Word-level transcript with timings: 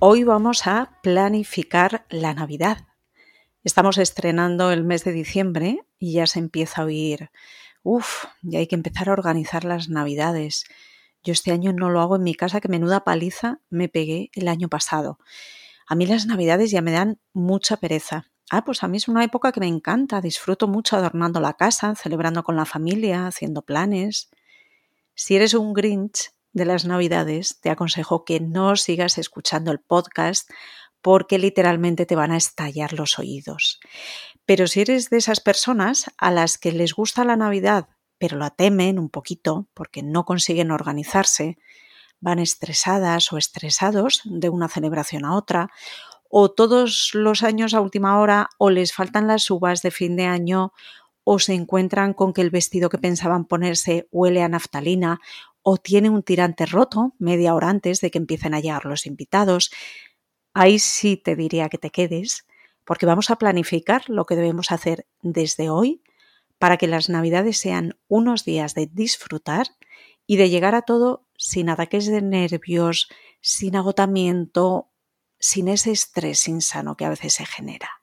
Hoy 0.00 0.22
vamos 0.22 0.68
a 0.68 0.92
planificar 1.02 2.06
la 2.08 2.32
Navidad. 2.32 2.86
Estamos 3.64 3.98
estrenando 3.98 4.70
el 4.70 4.84
mes 4.84 5.02
de 5.02 5.10
diciembre 5.10 5.80
y 5.98 6.12
ya 6.12 6.28
se 6.28 6.38
empieza 6.38 6.82
a 6.82 6.84
oír, 6.84 7.30
uff, 7.82 8.26
ya 8.42 8.60
hay 8.60 8.68
que 8.68 8.76
empezar 8.76 9.08
a 9.08 9.12
organizar 9.12 9.64
las 9.64 9.88
Navidades. 9.88 10.66
Yo 11.24 11.32
este 11.32 11.50
año 11.50 11.72
no 11.72 11.90
lo 11.90 12.00
hago 12.00 12.14
en 12.14 12.22
mi 12.22 12.36
casa, 12.36 12.60
que 12.60 12.68
menuda 12.68 13.02
paliza 13.02 13.58
me 13.70 13.88
pegué 13.88 14.30
el 14.34 14.46
año 14.46 14.68
pasado. 14.68 15.18
A 15.88 15.96
mí 15.96 16.06
las 16.06 16.26
Navidades 16.26 16.70
ya 16.70 16.80
me 16.80 16.92
dan 16.92 17.18
mucha 17.32 17.78
pereza. 17.78 18.30
Ah, 18.52 18.64
pues 18.64 18.84
a 18.84 18.88
mí 18.88 18.98
es 18.98 19.08
una 19.08 19.24
época 19.24 19.50
que 19.50 19.58
me 19.58 19.66
encanta, 19.66 20.20
disfruto 20.20 20.68
mucho 20.68 20.96
adornando 20.96 21.40
la 21.40 21.54
casa, 21.54 21.96
celebrando 21.96 22.44
con 22.44 22.54
la 22.54 22.66
familia, 22.66 23.26
haciendo 23.26 23.62
planes. 23.62 24.30
Si 25.16 25.34
eres 25.34 25.54
un 25.54 25.74
Grinch, 25.74 26.30
de 26.52 26.64
las 26.64 26.84
Navidades, 26.84 27.60
te 27.60 27.70
aconsejo 27.70 28.24
que 28.24 28.40
no 28.40 28.76
sigas 28.76 29.18
escuchando 29.18 29.70
el 29.70 29.80
podcast 29.80 30.50
porque 31.02 31.38
literalmente 31.38 32.06
te 32.06 32.16
van 32.16 32.32
a 32.32 32.36
estallar 32.36 32.92
los 32.92 33.18
oídos. 33.18 33.80
Pero 34.44 34.66
si 34.66 34.80
eres 34.80 35.10
de 35.10 35.18
esas 35.18 35.40
personas 35.40 36.10
a 36.18 36.30
las 36.30 36.58
que 36.58 36.72
les 36.72 36.94
gusta 36.94 37.24
la 37.24 37.36
Navidad, 37.36 37.88
pero 38.18 38.36
la 38.36 38.50
temen 38.50 38.98
un 38.98 39.08
poquito 39.08 39.68
porque 39.74 40.02
no 40.02 40.24
consiguen 40.24 40.70
organizarse, 40.70 41.58
van 42.20 42.38
estresadas 42.40 43.32
o 43.32 43.38
estresados 43.38 44.22
de 44.24 44.48
una 44.48 44.68
celebración 44.68 45.24
a 45.24 45.36
otra, 45.36 45.70
o 46.28 46.50
todos 46.50 47.10
los 47.14 47.42
años 47.42 47.74
a 47.74 47.80
última 47.80 48.18
hora, 48.20 48.48
o 48.58 48.70
les 48.70 48.92
faltan 48.92 49.28
las 49.28 49.50
uvas 49.50 49.82
de 49.82 49.90
fin 49.90 50.16
de 50.16 50.26
año, 50.26 50.72
o 51.24 51.38
se 51.38 51.54
encuentran 51.54 52.12
con 52.12 52.32
que 52.32 52.40
el 52.40 52.50
vestido 52.50 52.88
que 52.90 52.98
pensaban 52.98 53.44
ponerse 53.44 54.08
huele 54.10 54.42
a 54.42 54.48
naftalina, 54.48 55.20
o 55.70 55.76
tiene 55.76 56.08
un 56.08 56.22
tirante 56.22 56.64
roto 56.64 57.14
media 57.18 57.54
hora 57.54 57.68
antes 57.68 58.00
de 58.00 58.10
que 58.10 58.16
empiecen 58.16 58.54
a 58.54 58.60
llegar 58.60 58.86
los 58.86 59.04
invitados, 59.04 59.70
ahí 60.54 60.78
sí 60.78 61.18
te 61.18 61.36
diría 61.36 61.68
que 61.68 61.76
te 61.76 61.90
quedes, 61.90 62.46
porque 62.86 63.04
vamos 63.04 63.28
a 63.28 63.36
planificar 63.36 64.08
lo 64.08 64.24
que 64.24 64.34
debemos 64.34 64.72
hacer 64.72 65.06
desde 65.20 65.68
hoy 65.68 66.02
para 66.58 66.78
que 66.78 66.86
las 66.86 67.10
navidades 67.10 67.58
sean 67.58 67.98
unos 68.08 68.46
días 68.46 68.74
de 68.74 68.86
disfrutar 68.86 69.66
y 70.26 70.38
de 70.38 70.48
llegar 70.48 70.74
a 70.74 70.80
todo 70.80 71.26
sin 71.36 71.68
ataques 71.68 72.06
de 72.06 72.22
nervios, 72.22 73.10
sin 73.42 73.76
agotamiento, 73.76 74.88
sin 75.38 75.68
ese 75.68 75.90
estrés 75.90 76.48
insano 76.48 76.96
que 76.96 77.04
a 77.04 77.10
veces 77.10 77.34
se 77.34 77.44
genera. 77.44 78.00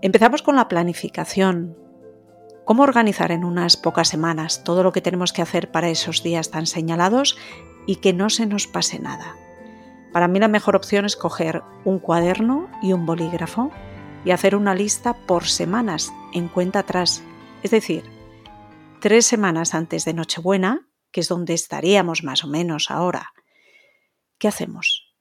Empezamos 0.00 0.42
con 0.42 0.54
la 0.54 0.68
planificación, 0.68 1.76
cómo 2.70 2.84
organizar 2.84 3.32
en 3.32 3.42
unas 3.42 3.76
pocas 3.76 4.06
semanas 4.06 4.62
todo 4.62 4.84
lo 4.84 4.92
que 4.92 5.00
tenemos 5.00 5.32
que 5.32 5.42
hacer 5.42 5.72
para 5.72 5.88
esos 5.88 6.22
días 6.22 6.52
tan 6.52 6.66
señalados 6.66 7.36
y 7.84 7.96
que 7.96 8.12
no 8.12 8.30
se 8.30 8.46
nos 8.46 8.68
pase 8.68 9.00
nada. 9.00 9.34
Para 10.12 10.28
mí 10.28 10.38
la 10.38 10.46
mejor 10.46 10.76
opción 10.76 11.04
es 11.04 11.16
coger 11.16 11.64
un 11.84 11.98
cuaderno 11.98 12.70
y 12.80 12.92
un 12.92 13.06
bolígrafo 13.06 13.72
y 14.24 14.30
hacer 14.30 14.54
una 14.54 14.76
lista 14.76 15.14
por 15.26 15.48
semanas 15.48 16.12
en 16.32 16.46
cuenta 16.46 16.78
atrás. 16.78 17.24
Es 17.64 17.72
decir, 17.72 18.04
tres 19.00 19.26
semanas 19.26 19.74
antes 19.74 20.04
de 20.04 20.14
Nochebuena, 20.14 20.88
que 21.10 21.22
es 21.22 21.28
donde 21.28 21.54
estaríamos 21.54 22.22
más 22.22 22.44
o 22.44 22.46
menos 22.46 22.92
ahora. 22.92 23.32
¿Qué 24.38 24.46
hacemos? 24.46 25.12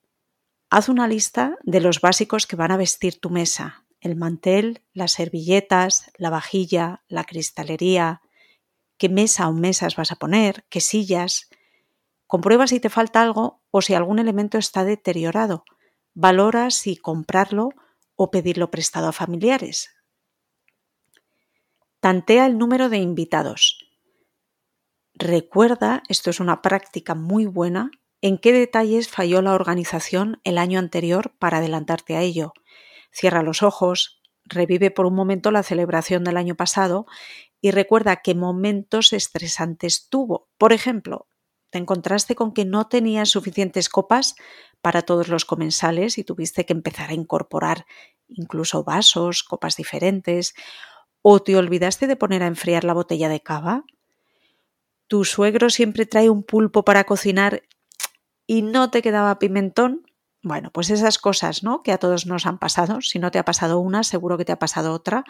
Haz 0.70 0.88
una 0.88 1.08
lista 1.08 1.58
de 1.64 1.82
los 1.82 2.00
básicos 2.00 2.46
que 2.46 2.58
van 2.58 2.70
a 2.70 2.78
vestir 2.78 3.20
tu 3.20 3.32
mesa, 3.32 3.88
el 4.02 4.16
mantel, 4.16 4.84
las 4.94 5.14
servilletas, 5.14 6.12
la 6.18 6.30
vajilla, 6.30 7.04
la 7.08 7.24
cristalería, 7.24 8.22
qué 8.98 9.10
mesa 9.10 9.48
o 9.48 9.54
mesas 9.54 9.96
vas 9.96 10.12
a 10.12 10.16
poner, 10.16 10.66
qué 10.70 10.82
sillas. 10.82 11.50
Comprueba 12.28 12.68
si 12.68 12.80
te 12.80 12.90
falta 12.90 13.22
algo 13.22 13.62
o 13.72 13.82
si 13.82 13.94
algún 13.94 14.20
elemento 14.20 14.58
está 14.58 14.84
deteriorado. 14.84 15.64
Valora 16.14 16.72
si 16.72 16.96
comprarlo 16.96 17.70
o 18.16 18.32
pedirlo 18.32 18.72
prestado 18.72 19.08
a 19.08 19.14
familiares. 19.14 19.90
Tantea 22.00 22.46
el 22.46 22.58
número 22.58 22.90
de 22.90 22.98
invitados. 22.98 23.86
Recuerda, 25.14 26.04
esto 26.08 26.30
es 26.30 26.40
una 26.40 26.62
práctica 26.62 27.14
muy 27.14 27.46
buena, 27.46 27.92
en 28.22 28.38
qué 28.38 28.54
detalles 28.54 29.10
falló 29.10 29.42
la 29.42 29.54
organización 29.54 30.40
el 30.44 30.58
año 30.58 30.80
anterior 30.80 31.34
para 31.40 31.58
adelantarte 31.58 32.16
a 32.16 32.22
ello 32.22 32.54
Cierra 33.12 33.44
los 33.44 33.64
ojos, 33.64 34.22
revive 34.46 34.92
por 34.92 35.06
un 35.06 35.16
momento 35.16 35.52
la 35.52 35.64
celebración 35.64 36.24
del 36.24 36.38
año 36.38 36.56
pasado 36.56 37.06
y 37.62 37.72
recuerda 37.72 38.18
qué 38.18 38.36
momentos 38.36 39.14
estresantes 39.14 40.10
tuvo. 40.10 40.50
Por 40.58 40.74
ejemplo, 40.74 41.28
te 41.70 41.78
encontraste 41.78 42.36
con 42.36 42.54
que 42.54 42.66
no 42.66 42.88
tenías 42.88 43.30
suficientes 43.30 43.90
copas 43.90 44.36
para 44.82 45.02
todos 45.02 45.28
los 45.28 45.46
comensales 45.46 46.18
y 46.18 46.24
tuviste 46.24 46.66
que 46.66 46.74
empezar 46.74 47.10
a 47.10 47.14
incorporar 47.14 47.86
incluso 48.28 48.84
vasos, 48.84 49.44
copas 49.44 49.76
diferentes, 49.76 50.54
o 51.22 51.42
te 51.42 51.58
olvidaste 51.58 52.08
de 52.08 52.16
poner 52.16 52.44
a 52.44 52.48
enfriar 52.48 52.84
la 52.84 52.94
botella 52.94 53.30
de 53.30 53.42
cava. 53.42 53.84
Tu 55.08 55.26
suegro 55.26 55.70
siempre 55.70 56.06
trae 56.06 56.30
un 56.30 56.44
pulpo 56.44 56.86
para 56.86 57.04
cocinar 57.04 57.64
y 58.48 58.62
no 58.62 58.90
te 58.92 59.02
quedaba 59.02 59.40
pimentón. 59.40 60.09
Bueno, 60.42 60.72
pues 60.72 60.90
esas 60.90 61.18
cosas, 61.18 61.64
¿no? 61.64 61.84
Que 61.84 61.92
a 61.92 61.98
todos 61.98 62.26
nos 62.26 62.46
han 62.46 62.60
pasado. 62.60 63.02
Si 63.02 63.20
no 63.20 63.30
te 63.32 63.40
ha 63.40 63.46
pasado 63.46 63.80
una, 63.80 64.04
seguro 64.04 64.38
que 64.38 64.46
te 64.46 64.54
ha 64.54 64.60
pasado 64.60 64.94
otra. 64.94 65.24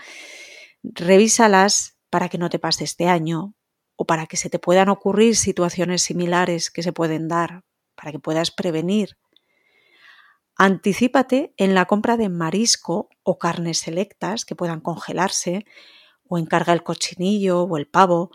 Revísalas 0.84 1.98
para 2.10 2.30
que 2.30 2.38
no 2.38 2.50
te 2.50 2.60
pase 2.60 2.84
este 2.84 3.08
año 3.08 3.56
o 3.96 4.06
para 4.06 4.28
que 4.28 4.38
se 4.38 4.50
te 4.50 4.60
puedan 4.60 4.90
ocurrir 4.90 5.36
situaciones 5.36 6.04
similares 6.04 6.70
que 6.70 6.84
se 6.84 6.94
pueden 6.94 7.28
dar, 7.28 7.64
para 7.96 8.12
que 8.12 8.20
puedas 8.20 8.52
prevenir. 8.52 9.18
Anticípate 10.56 11.54
en 11.58 11.74
la 11.74 11.86
compra 11.86 12.16
de 12.16 12.30
marisco 12.30 13.10
o 13.24 13.40
carnes 13.40 13.80
selectas 13.80 14.46
que 14.46 14.56
puedan 14.56 14.80
congelarse 14.80 15.66
o 16.28 16.38
encarga 16.38 16.74
el 16.74 16.84
cochinillo 16.84 17.64
o 17.64 17.78
el 17.78 17.88
pavo. 17.88 18.32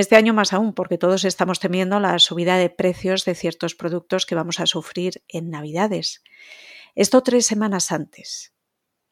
Este 0.00 0.16
año 0.16 0.32
más 0.32 0.54
aún, 0.54 0.72
porque 0.72 0.96
todos 0.96 1.26
estamos 1.26 1.60
temiendo 1.60 2.00
la 2.00 2.18
subida 2.18 2.56
de 2.56 2.70
precios 2.70 3.26
de 3.26 3.34
ciertos 3.34 3.74
productos 3.74 4.24
que 4.24 4.34
vamos 4.34 4.58
a 4.58 4.64
sufrir 4.64 5.22
en 5.28 5.50
Navidades. 5.50 6.22
Esto 6.94 7.22
tres 7.22 7.44
semanas 7.44 7.92
antes. 7.92 8.54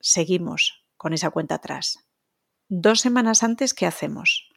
Seguimos 0.00 0.86
con 0.96 1.12
esa 1.12 1.28
cuenta 1.28 1.56
atrás. 1.56 2.08
Dos 2.70 3.02
semanas 3.02 3.42
antes, 3.42 3.74
¿qué 3.74 3.84
hacemos? 3.84 4.48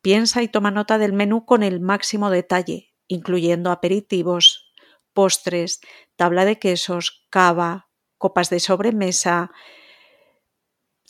Piensa 0.00 0.40
y 0.42 0.48
toma 0.48 0.70
nota 0.70 0.96
del 0.96 1.12
menú 1.12 1.44
con 1.44 1.62
el 1.62 1.78
máximo 1.78 2.30
detalle, 2.30 2.94
incluyendo 3.06 3.70
aperitivos, 3.70 4.72
postres, 5.12 5.82
tabla 6.16 6.46
de 6.46 6.58
quesos, 6.58 7.26
cava, 7.28 7.90
copas 8.16 8.48
de 8.48 8.60
sobremesa, 8.60 9.50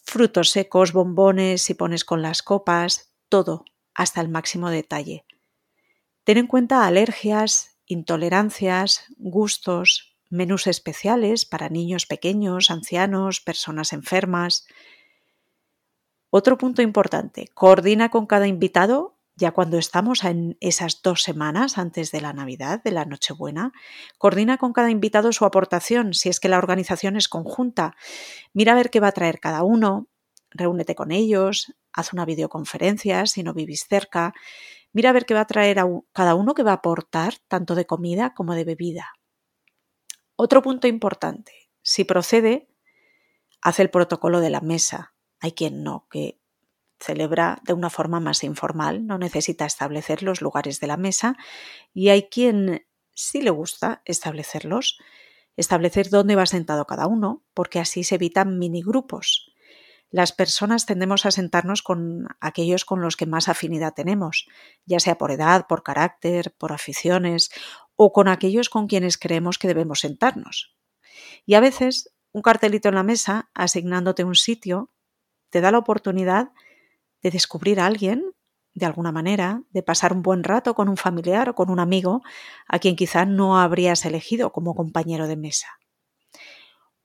frutos 0.05 0.51
secos, 0.51 0.93
bombones, 0.93 1.63
si 1.63 1.75
pones 1.75 2.05
con 2.05 2.21
las 2.21 2.43
copas, 2.43 3.15
todo 3.29 3.65
hasta 3.95 4.21
el 4.21 4.29
máximo 4.29 4.71
detalle. 4.71 5.25
Ten 6.25 6.39
en 6.39 6.47
cuenta 6.47 6.87
alergias, 6.87 7.77
intolerancias, 7.87 9.05
gustos, 9.19 10.17
menús 10.31 10.67
especiales 10.67 11.45
para 11.45 11.69
niños 11.69 12.07
pequeños, 12.07 12.71
ancianos, 12.71 13.41
personas 13.41 13.93
enfermas. 13.93 14.67
Otro 16.31 16.59
punto 16.59 16.83
importante, 16.83 17.49
coordina 17.55 18.09
con 18.09 18.27
cada 18.27 18.49
invitado 18.49 19.15
ya 19.37 19.51
cuando 19.51 19.79
estamos 19.79 20.23
en 20.25 20.57
esas 20.61 21.03
dos 21.03 21.23
semanas 21.23 21.77
antes 21.77 22.13
de 22.13 22.21
la 22.21 22.33
Navidad, 22.33 22.83
de 22.83 22.93
la 22.93 23.05
Nochebuena, 23.05 23.73
coordina 24.17 24.59
con 24.59 24.73
cada 24.73 24.91
invitado 24.91 25.33
su 25.33 25.45
aportación, 25.45 26.15
si 26.15 26.29
es 26.29 26.39
que 26.39 26.49
la 26.49 26.59
organización 26.59 27.17
es 27.17 27.29
conjunta. 27.29 27.97
Mira 28.53 28.73
a 28.73 28.77
ver 28.77 28.91
qué 28.91 29.01
va 29.01 29.09
a 29.09 29.13
traer 29.13 29.41
cada 29.41 29.65
uno, 29.65 30.07
reúnete 30.51 30.95
con 30.95 31.11
ellos, 31.11 31.75
haz 31.95 32.13
una 32.13 32.25
videoconferencia 32.25 33.25
si 33.27 33.43
no 33.43 33.55
vivís 33.55 33.87
cerca, 33.89 34.35
mira 34.93 35.11
a 35.11 35.13
ver 35.13 35.25
qué 35.25 35.35
va 35.35 35.41
a 35.41 35.47
traer 35.47 35.79
cada 36.13 36.35
uno 36.35 36.55
que 36.55 36.63
va 36.63 36.73
a 36.73 36.81
aportar 36.83 37.35
tanto 37.49 37.75
de 37.75 37.87
comida 37.87 38.35
como 38.35 38.55
de 38.55 38.65
bebida. 38.65 39.13
Otro 40.37 40.63
punto 40.63 40.89
importante, 40.89 41.71
si 41.81 42.05
procede, 42.05 42.69
haz 43.63 43.79
el 43.79 43.91
protocolo 43.91 44.41
de 44.41 44.51
la 44.51 44.61
mesa. 44.61 45.15
Hay 45.41 45.53
quien 45.53 45.85
no, 45.85 46.09
que 46.11 46.41
celebra 46.99 47.61
de 47.65 47.73
una 47.73 47.91
forma 47.91 48.19
más 48.19 48.43
informal, 48.43 49.07
no 49.07 49.19
necesita 49.19 49.67
establecer 49.67 50.23
los 50.23 50.41
lugares 50.41 50.81
de 50.81 50.87
la 50.87 50.97
mesa 50.97 51.37
y 51.93 52.09
hay 52.09 52.29
quien 52.29 52.87
sí 53.15 53.43
le 53.43 53.51
gusta 53.51 54.03
establecerlos. 54.05 54.99
Establecer 55.57 56.11
dónde 56.11 56.35
va 56.35 56.47
sentado 56.47 56.85
cada 56.85 57.07
uno, 57.07 57.45
porque 57.55 57.79
así 57.79 58.03
se 58.03 58.17
evitan 58.17 58.59
minigrupos. 58.59 59.54
Las 60.15 60.31
personas 60.31 60.87
tendemos 60.87 61.27
a 61.27 61.33
sentarnos 61.33 61.83
con 61.83 62.29
aquellos 62.41 62.85
con 62.85 63.01
los 63.01 63.17
que 63.17 63.27
más 63.27 63.49
afinidad 63.49 63.95
tenemos, 63.95 64.47
ya 64.87 65.01
sea 65.01 65.19
por 65.19 65.33
edad, 65.33 65.67
por 65.67 65.83
carácter, 65.83 66.55
por 66.57 66.71
aficiones 66.71 67.51
o 67.97 68.13
con 68.13 68.29
aquellos 68.29 68.71
con 68.71 68.87
quienes 68.87 69.19
creemos 69.19 69.59
que 69.59 69.67
debemos 69.67 69.99
sentarnos. 69.99 70.77
Y 71.47 71.55
a 71.55 71.61
veces 71.61 72.15
un 72.31 72.43
cartelito 72.43 72.89
en 72.89 72.95
la 72.95 73.03
mesa 73.03 73.51
asignándote 73.55 74.23
un 74.23 74.37
sitio 74.37 74.93
te 75.51 75.61
da 75.61 75.73
la 75.73 75.79
oportunidad 75.79 76.53
de 77.21 77.33
descubrir 77.33 77.81
a 77.81 77.87
alguien 77.87 78.23
de 78.73 78.87
alguna 78.87 79.11
manera, 79.11 79.65
de 79.71 79.83
pasar 79.83 80.13
un 80.13 80.23
buen 80.23 80.45
rato 80.45 80.77
con 80.77 80.89
un 80.89 80.97
familiar 80.97 81.49
o 81.49 81.57
con 81.57 81.71
un 81.71 81.81
amigo 81.81 82.23
a 82.69 82.79
quien 82.79 82.95
quizá 82.95 83.25
no 83.25 83.59
habrías 83.59 84.05
elegido 84.05 84.53
como 84.53 84.77
compañero 84.77 85.27
de 85.27 85.37
mesa. 85.37 85.81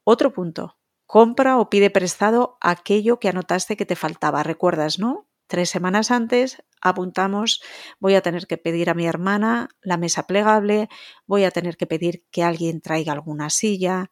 Otro 0.04 0.32
punto, 0.32 0.79
compra 1.10 1.58
o 1.58 1.72
pide 1.72 1.90
prestado 1.90 2.60
aquello 2.62 3.20
que 3.20 3.30
anotaste 3.30 3.76
que 3.76 3.88
te 3.88 3.96
faltaba. 3.96 4.44
Recuerdas, 4.44 5.00
¿no? 5.00 5.28
Tres 5.48 5.72
semanas 5.72 6.12
antes 6.12 6.64
apuntamos, 6.82 7.64
voy 8.00 8.14
a 8.14 8.22
tener 8.22 8.46
que 8.46 8.60
pedir 8.60 8.92
a 8.92 8.94
mi 8.94 9.08
hermana 9.08 9.70
la 9.82 9.98
mesa 9.98 10.28
plegable, 10.28 10.88
voy 11.26 11.46
a 11.46 11.52
tener 11.52 11.78
que 11.78 11.88
pedir 11.88 12.28
que 12.30 12.44
alguien 12.44 12.80
traiga 12.80 13.12
alguna 13.12 13.50
silla, 13.50 14.12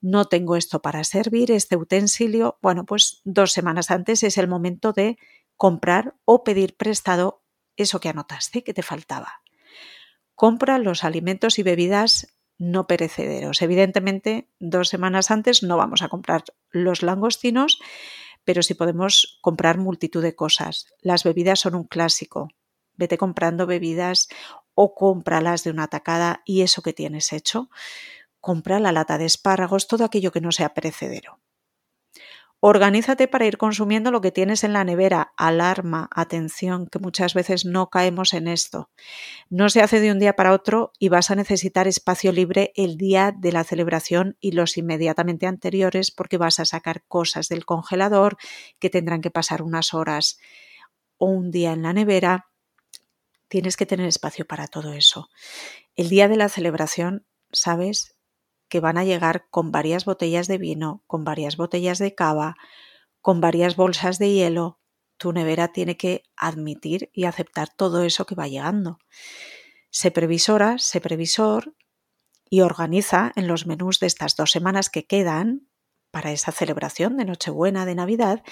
no 0.00 0.24
tengo 0.24 0.56
esto 0.56 0.82
para 0.82 1.04
servir, 1.04 1.52
este 1.52 1.76
utensilio. 1.76 2.58
Bueno, 2.60 2.86
pues 2.86 3.20
dos 3.22 3.52
semanas 3.52 3.92
antes 3.92 4.24
es 4.24 4.36
el 4.36 4.48
momento 4.48 4.92
de 4.92 5.18
comprar 5.56 6.16
o 6.24 6.42
pedir 6.42 6.76
prestado 6.76 7.44
eso 7.76 8.00
que 8.00 8.08
anotaste 8.08 8.64
que 8.64 8.74
te 8.74 8.82
faltaba. 8.82 9.42
Compra 10.34 10.78
los 10.78 11.04
alimentos 11.04 11.60
y 11.60 11.62
bebidas 11.62 12.34
no 12.62 12.86
perecederos. 12.86 13.60
Evidentemente, 13.60 14.48
dos 14.60 14.88
semanas 14.88 15.32
antes 15.32 15.64
no 15.64 15.76
vamos 15.76 16.00
a 16.02 16.08
comprar 16.08 16.44
los 16.70 17.02
langostinos, 17.02 17.80
pero 18.44 18.62
sí 18.62 18.74
podemos 18.74 19.38
comprar 19.40 19.78
multitud 19.78 20.22
de 20.22 20.36
cosas. 20.36 20.86
Las 21.00 21.24
bebidas 21.24 21.58
son 21.58 21.74
un 21.74 21.84
clásico. 21.84 22.50
Vete 22.94 23.18
comprando 23.18 23.66
bebidas 23.66 24.28
o 24.74 24.94
cómpralas 24.94 25.64
de 25.64 25.70
una 25.70 25.88
tacada 25.88 26.42
y 26.44 26.62
eso 26.62 26.82
que 26.82 26.92
tienes 26.92 27.32
hecho. 27.32 27.68
Compra 28.40 28.78
la 28.78 28.92
lata 28.92 29.18
de 29.18 29.24
espárragos, 29.24 29.88
todo 29.88 30.04
aquello 30.04 30.30
que 30.30 30.40
no 30.40 30.52
sea 30.52 30.72
perecedero. 30.72 31.41
Organízate 32.64 33.26
para 33.26 33.44
ir 33.44 33.58
consumiendo 33.58 34.12
lo 34.12 34.20
que 34.20 34.30
tienes 34.30 34.62
en 34.62 34.72
la 34.72 34.84
nevera. 34.84 35.32
Alarma, 35.36 36.08
atención, 36.14 36.86
que 36.86 37.00
muchas 37.00 37.34
veces 37.34 37.64
no 37.64 37.90
caemos 37.90 38.34
en 38.34 38.46
esto. 38.46 38.88
No 39.50 39.68
se 39.68 39.82
hace 39.82 39.98
de 39.98 40.12
un 40.12 40.20
día 40.20 40.36
para 40.36 40.52
otro 40.52 40.92
y 41.00 41.08
vas 41.08 41.32
a 41.32 41.34
necesitar 41.34 41.88
espacio 41.88 42.30
libre 42.30 42.72
el 42.76 42.96
día 42.96 43.34
de 43.36 43.50
la 43.50 43.64
celebración 43.64 44.36
y 44.38 44.52
los 44.52 44.76
inmediatamente 44.78 45.48
anteriores 45.48 46.12
porque 46.12 46.38
vas 46.38 46.60
a 46.60 46.64
sacar 46.64 47.02
cosas 47.08 47.48
del 47.48 47.64
congelador 47.64 48.36
que 48.78 48.90
tendrán 48.90 49.22
que 49.22 49.32
pasar 49.32 49.60
unas 49.62 49.92
horas 49.92 50.38
o 51.18 51.26
un 51.26 51.50
día 51.50 51.72
en 51.72 51.82
la 51.82 51.92
nevera. 51.92 52.46
Tienes 53.48 53.76
que 53.76 53.86
tener 53.86 54.06
espacio 54.06 54.46
para 54.46 54.68
todo 54.68 54.92
eso. 54.92 55.30
El 55.96 56.10
día 56.10 56.28
de 56.28 56.36
la 56.36 56.48
celebración, 56.48 57.26
¿sabes? 57.50 58.14
Que 58.72 58.80
van 58.80 58.96
a 58.96 59.04
llegar 59.04 59.48
con 59.50 59.70
varias 59.70 60.06
botellas 60.06 60.46
de 60.46 60.56
vino, 60.56 61.04
con 61.06 61.24
varias 61.24 61.58
botellas 61.58 61.98
de 61.98 62.14
cava, 62.14 62.56
con 63.20 63.42
varias 63.42 63.76
bolsas 63.76 64.18
de 64.18 64.32
hielo. 64.32 64.80
Tu 65.18 65.30
nevera 65.30 65.74
tiene 65.74 65.98
que 65.98 66.22
admitir 66.36 67.10
y 67.12 67.24
aceptar 67.24 67.68
todo 67.68 68.02
eso 68.02 68.24
que 68.24 68.34
va 68.34 68.48
llegando. 68.48 68.98
Se 69.90 70.10
previsora, 70.10 70.78
se 70.78 71.02
previsor 71.02 71.74
y 72.48 72.62
organiza 72.62 73.30
en 73.36 73.46
los 73.46 73.66
menús 73.66 74.00
de 74.00 74.06
estas 74.06 74.36
dos 74.36 74.50
semanas 74.50 74.88
que 74.88 75.06
quedan 75.06 75.68
para 76.10 76.32
esa 76.32 76.50
celebración 76.50 77.18
de 77.18 77.26
Nochebuena, 77.26 77.84
de 77.84 77.94
Navidad, 77.94 78.42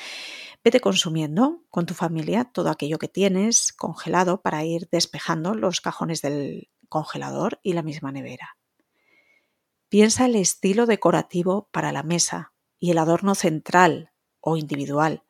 vete 0.62 0.80
consumiendo 0.80 1.64
con 1.70 1.86
tu 1.86 1.94
familia 1.94 2.44
todo 2.44 2.68
aquello 2.68 2.98
que 2.98 3.08
tienes 3.08 3.72
congelado 3.72 4.42
para 4.42 4.66
ir 4.66 4.86
despejando 4.92 5.54
los 5.54 5.80
cajones 5.80 6.20
del 6.20 6.68
congelador 6.90 7.58
y 7.62 7.72
la 7.72 7.82
misma 7.82 8.12
nevera. 8.12 8.59
Piensa 9.90 10.26
el 10.26 10.36
estilo 10.36 10.86
decorativo 10.86 11.68
para 11.72 11.90
la 11.90 12.04
mesa 12.04 12.52
y 12.78 12.92
el 12.92 12.98
adorno 12.98 13.34
central 13.34 14.12
o 14.38 14.56
individual. 14.56 15.24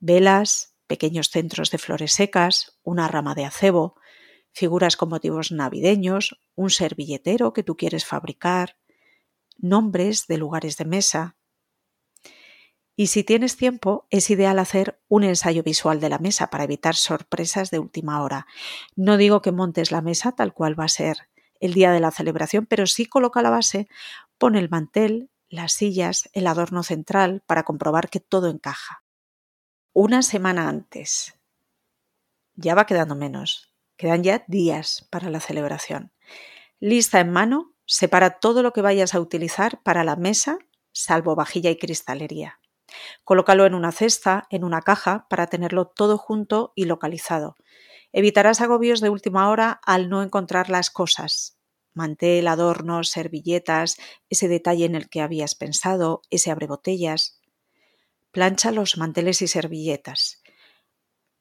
Velas, 0.00 0.76
pequeños 0.86 1.30
centros 1.30 1.70
de 1.70 1.78
flores 1.78 2.12
secas, 2.12 2.78
una 2.82 3.08
rama 3.08 3.34
de 3.34 3.46
acebo, 3.46 3.96
figuras 4.52 4.98
con 4.98 5.08
motivos 5.08 5.50
navideños, 5.50 6.38
un 6.54 6.68
servilletero 6.68 7.54
que 7.54 7.62
tú 7.62 7.78
quieres 7.78 8.04
fabricar, 8.04 8.76
nombres 9.56 10.26
de 10.26 10.36
lugares 10.36 10.76
de 10.76 10.84
mesa. 10.84 11.36
Y 12.96 13.06
si 13.06 13.24
tienes 13.24 13.56
tiempo, 13.56 14.06
es 14.10 14.28
ideal 14.28 14.58
hacer 14.58 15.00
un 15.08 15.24
ensayo 15.24 15.62
visual 15.62 16.00
de 16.00 16.10
la 16.10 16.18
mesa 16.18 16.50
para 16.50 16.64
evitar 16.64 16.96
sorpresas 16.96 17.70
de 17.70 17.78
última 17.78 18.22
hora. 18.22 18.46
No 18.94 19.16
digo 19.16 19.40
que 19.40 19.52
montes 19.52 19.90
la 19.90 20.02
mesa 20.02 20.32
tal 20.32 20.52
cual 20.52 20.78
va 20.78 20.84
a 20.84 20.88
ser 20.88 21.30
el 21.60 21.74
día 21.74 21.92
de 21.92 22.00
la 22.00 22.10
celebración, 22.10 22.66
pero 22.66 22.86
sí 22.86 23.06
coloca 23.06 23.42
la 23.42 23.50
base, 23.50 23.88
pone 24.38 24.58
el 24.58 24.68
mantel, 24.68 25.30
las 25.48 25.72
sillas, 25.72 26.28
el 26.32 26.46
adorno 26.46 26.82
central 26.82 27.42
para 27.46 27.62
comprobar 27.62 28.08
que 28.08 28.20
todo 28.20 28.48
encaja. 28.48 29.04
Una 29.92 30.22
semana 30.22 30.68
antes. 30.68 31.34
Ya 32.54 32.74
va 32.74 32.86
quedando 32.86 33.14
menos. 33.14 33.72
Quedan 33.96 34.22
ya 34.22 34.44
días 34.46 35.06
para 35.10 35.30
la 35.30 35.40
celebración. 35.40 36.12
Lista 36.80 37.20
en 37.20 37.32
mano, 37.32 37.72
separa 37.86 38.38
todo 38.38 38.62
lo 38.62 38.72
que 38.72 38.82
vayas 38.82 39.14
a 39.14 39.20
utilizar 39.20 39.82
para 39.82 40.04
la 40.04 40.16
mesa, 40.16 40.58
salvo 40.92 41.34
vajilla 41.34 41.70
y 41.70 41.78
cristalería. 41.78 42.60
Colócalo 43.24 43.66
en 43.66 43.74
una 43.74 43.92
cesta, 43.92 44.46
en 44.50 44.64
una 44.64 44.82
caja, 44.82 45.26
para 45.28 45.46
tenerlo 45.46 45.86
todo 45.86 46.18
junto 46.18 46.72
y 46.74 46.84
localizado. 46.84 47.56
Evitarás 48.12 48.60
agobios 48.60 49.00
de 49.00 49.10
última 49.10 49.50
hora 49.50 49.80
al 49.84 50.08
no 50.08 50.22
encontrar 50.22 50.70
las 50.70 50.90
cosas. 50.90 51.58
Mantel, 51.94 52.46
adornos, 52.48 53.10
servilletas, 53.10 53.96
ese 54.28 54.48
detalle 54.48 54.84
en 54.84 54.94
el 54.94 55.08
que 55.08 55.22
habías 55.22 55.54
pensado, 55.54 56.22
ese 56.30 56.50
abrebotellas. 56.50 57.40
Plancha 58.32 58.70
los 58.70 58.98
manteles 58.98 59.40
y 59.42 59.48
servilletas. 59.48 60.42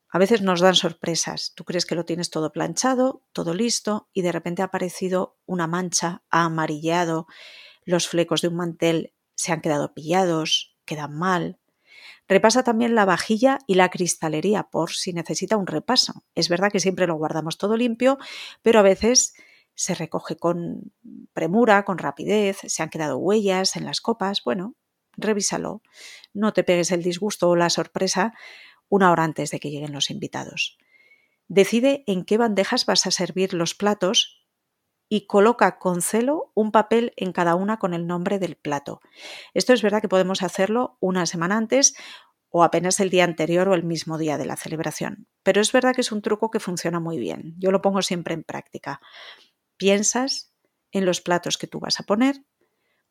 A 0.09 0.17
veces 0.17 0.41
nos 0.41 0.61
dan 0.61 0.75
sorpresas. 0.75 1.51
Tú 1.55 1.65
crees 1.65 1.85
que 1.85 1.95
lo 1.95 2.05
tienes 2.05 2.29
todo 2.29 2.53
planchado, 2.53 3.23
todo 3.33 3.53
listo, 3.53 4.07
y 4.13 4.21
de 4.21 4.31
repente 4.31 4.61
ha 4.61 4.65
aparecido 4.65 5.37
una 5.45 5.67
mancha, 5.67 6.23
ha 6.29 6.45
amarillado, 6.45 7.27
los 7.83 8.07
flecos 8.07 8.41
de 8.41 8.47
un 8.47 8.55
mantel 8.55 9.13
se 9.35 9.51
han 9.51 9.59
quedado 9.59 9.93
pillados, 9.93 10.77
quedan 10.85 11.17
mal. 11.17 11.59
Repasa 12.27 12.63
también 12.63 12.95
la 12.95 13.05
vajilla 13.05 13.59
y 13.67 13.75
la 13.75 13.89
cristalería 13.89 14.63
por 14.63 14.91
si 14.91 15.13
necesita 15.13 15.57
un 15.57 15.67
repaso. 15.67 16.23
Es 16.33 16.49
verdad 16.49 16.71
que 16.71 16.79
siempre 16.79 17.07
lo 17.07 17.15
guardamos 17.15 17.57
todo 17.57 17.77
limpio, 17.77 18.17
pero 18.63 18.79
a 18.79 18.83
veces 18.83 19.35
se 19.75 19.93
recoge 19.93 20.35
con 20.37 20.93
premura, 21.33 21.83
con 21.85 21.97
rapidez, 21.97 22.57
se 22.65 22.81
han 22.81 22.89
quedado 22.89 23.17
huellas 23.17 23.75
en 23.75 23.85
las 23.85 24.01
copas. 24.01 24.43
Bueno, 24.43 24.75
revísalo. 25.17 25.81
No 26.33 26.53
te 26.53 26.63
pegues 26.63 26.91
el 26.91 27.03
disgusto 27.03 27.49
o 27.49 27.55
la 27.55 27.69
sorpresa 27.69 28.33
una 28.89 29.11
hora 29.11 29.23
antes 29.23 29.51
de 29.51 29.59
que 29.59 29.69
lleguen 29.69 29.93
los 29.93 30.09
invitados. 30.09 30.77
Decide 31.47 32.03
en 32.07 32.25
qué 32.25 32.37
bandejas 32.37 32.85
vas 32.85 33.05
a 33.05 33.11
servir 33.11 33.53
los 33.53 33.75
platos 33.75 34.44
y 35.07 35.27
coloca 35.27 35.77
con 35.77 36.01
celo 36.01 36.51
un 36.55 36.71
papel 36.71 37.13
en 37.15 37.31
cada 37.31 37.55
una 37.55 37.77
con 37.77 37.93
el 37.93 38.07
nombre 38.07 38.39
del 38.39 38.55
plato. 38.55 39.01
Esto 39.53 39.73
es 39.73 39.81
verdad 39.81 40.01
que 40.01 40.09
podemos 40.09 40.41
hacerlo 40.41 40.97
una 40.99 41.25
semana 41.25 41.57
antes 41.57 41.95
o 42.49 42.63
apenas 42.63 42.99
el 42.99 43.09
día 43.09 43.23
anterior 43.23 43.67
o 43.67 43.73
el 43.73 43.83
mismo 43.83 44.17
día 44.17 44.37
de 44.37 44.45
la 44.45 44.55
celebración, 44.55 45.27
pero 45.43 45.61
es 45.61 45.71
verdad 45.71 45.93
que 45.93 46.01
es 46.01 46.11
un 46.11 46.21
truco 46.21 46.49
que 46.51 46.59
funciona 46.59 46.99
muy 46.99 47.19
bien. 47.19 47.55
Yo 47.57 47.71
lo 47.71 47.81
pongo 47.81 48.01
siempre 48.01 48.33
en 48.33 48.43
práctica. 48.43 49.01
Piensas 49.77 50.53
en 50.91 51.05
los 51.05 51.21
platos 51.21 51.57
que 51.57 51.67
tú 51.67 51.79
vas 51.79 51.99
a 51.99 52.03
poner. 52.03 52.43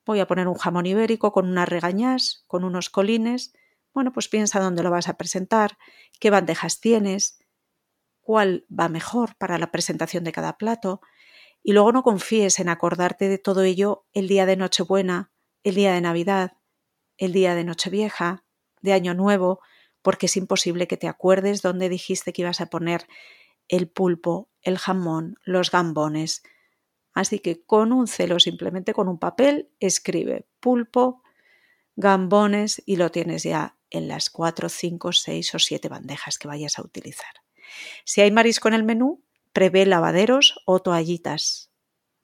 Voy 0.06 0.20
a 0.20 0.26
poner 0.26 0.48
un 0.48 0.54
jamón 0.54 0.86
ibérico 0.86 1.32
con 1.32 1.48
unas 1.48 1.68
regañas, 1.68 2.44
con 2.46 2.64
unos 2.64 2.88
colines. 2.88 3.52
Bueno, 3.92 4.12
pues 4.12 4.28
piensa 4.28 4.60
dónde 4.60 4.82
lo 4.82 4.90
vas 4.90 5.08
a 5.08 5.16
presentar, 5.16 5.76
qué 6.18 6.30
bandejas 6.30 6.80
tienes, 6.80 7.38
cuál 8.22 8.64
va 8.68 8.88
mejor 8.88 9.36
para 9.36 9.58
la 9.58 9.70
presentación 9.70 10.24
de 10.24 10.32
cada 10.32 10.56
plato 10.56 11.02
y 11.64 11.72
luego 11.72 11.92
no 11.92 12.02
confíes 12.02 12.60
en 12.60 12.68
acordarte 12.68 13.28
de 13.28 13.38
todo 13.38 13.62
ello 13.62 14.06
el 14.12 14.28
día 14.28 14.44
de 14.44 14.56
Nochebuena, 14.56 15.32
el 15.62 15.74
día 15.74 15.94
de 15.94 16.02
Navidad, 16.02 16.58
el 17.16 17.32
día 17.32 17.54
de 17.54 17.64
Nochevieja, 17.64 18.44
de 18.82 18.92
Año 18.92 19.14
Nuevo, 19.14 19.60
porque 20.02 20.26
es 20.26 20.36
imposible 20.36 20.86
que 20.86 20.98
te 20.98 21.08
acuerdes 21.08 21.62
dónde 21.62 21.88
dijiste 21.88 22.34
que 22.34 22.42
ibas 22.42 22.60
a 22.60 22.66
poner 22.66 23.06
el 23.68 23.88
pulpo, 23.88 24.50
el 24.60 24.76
jamón, 24.76 25.38
los 25.42 25.70
gambones. 25.70 26.42
Así 27.14 27.38
que 27.38 27.64
con 27.64 27.94
un 27.94 28.08
celo, 28.08 28.38
simplemente 28.40 28.92
con 28.92 29.08
un 29.08 29.18
papel, 29.18 29.70
escribe 29.80 30.46
pulpo, 30.60 31.22
gambones 31.96 32.82
y 32.84 32.96
lo 32.96 33.10
tienes 33.10 33.42
ya 33.42 33.78
en 33.88 34.06
las 34.06 34.28
cuatro, 34.28 34.68
cinco, 34.68 35.12
seis 35.12 35.54
o 35.54 35.58
siete 35.58 35.88
bandejas 35.88 36.38
que 36.38 36.46
vayas 36.46 36.78
a 36.78 36.82
utilizar. 36.82 37.32
Si 38.04 38.20
hay 38.20 38.30
marisco 38.30 38.68
en 38.68 38.74
el 38.74 38.82
menú, 38.82 39.23
prevé 39.54 39.86
lavaderos 39.86 40.60
o 40.66 40.80
toallitas. 40.80 41.70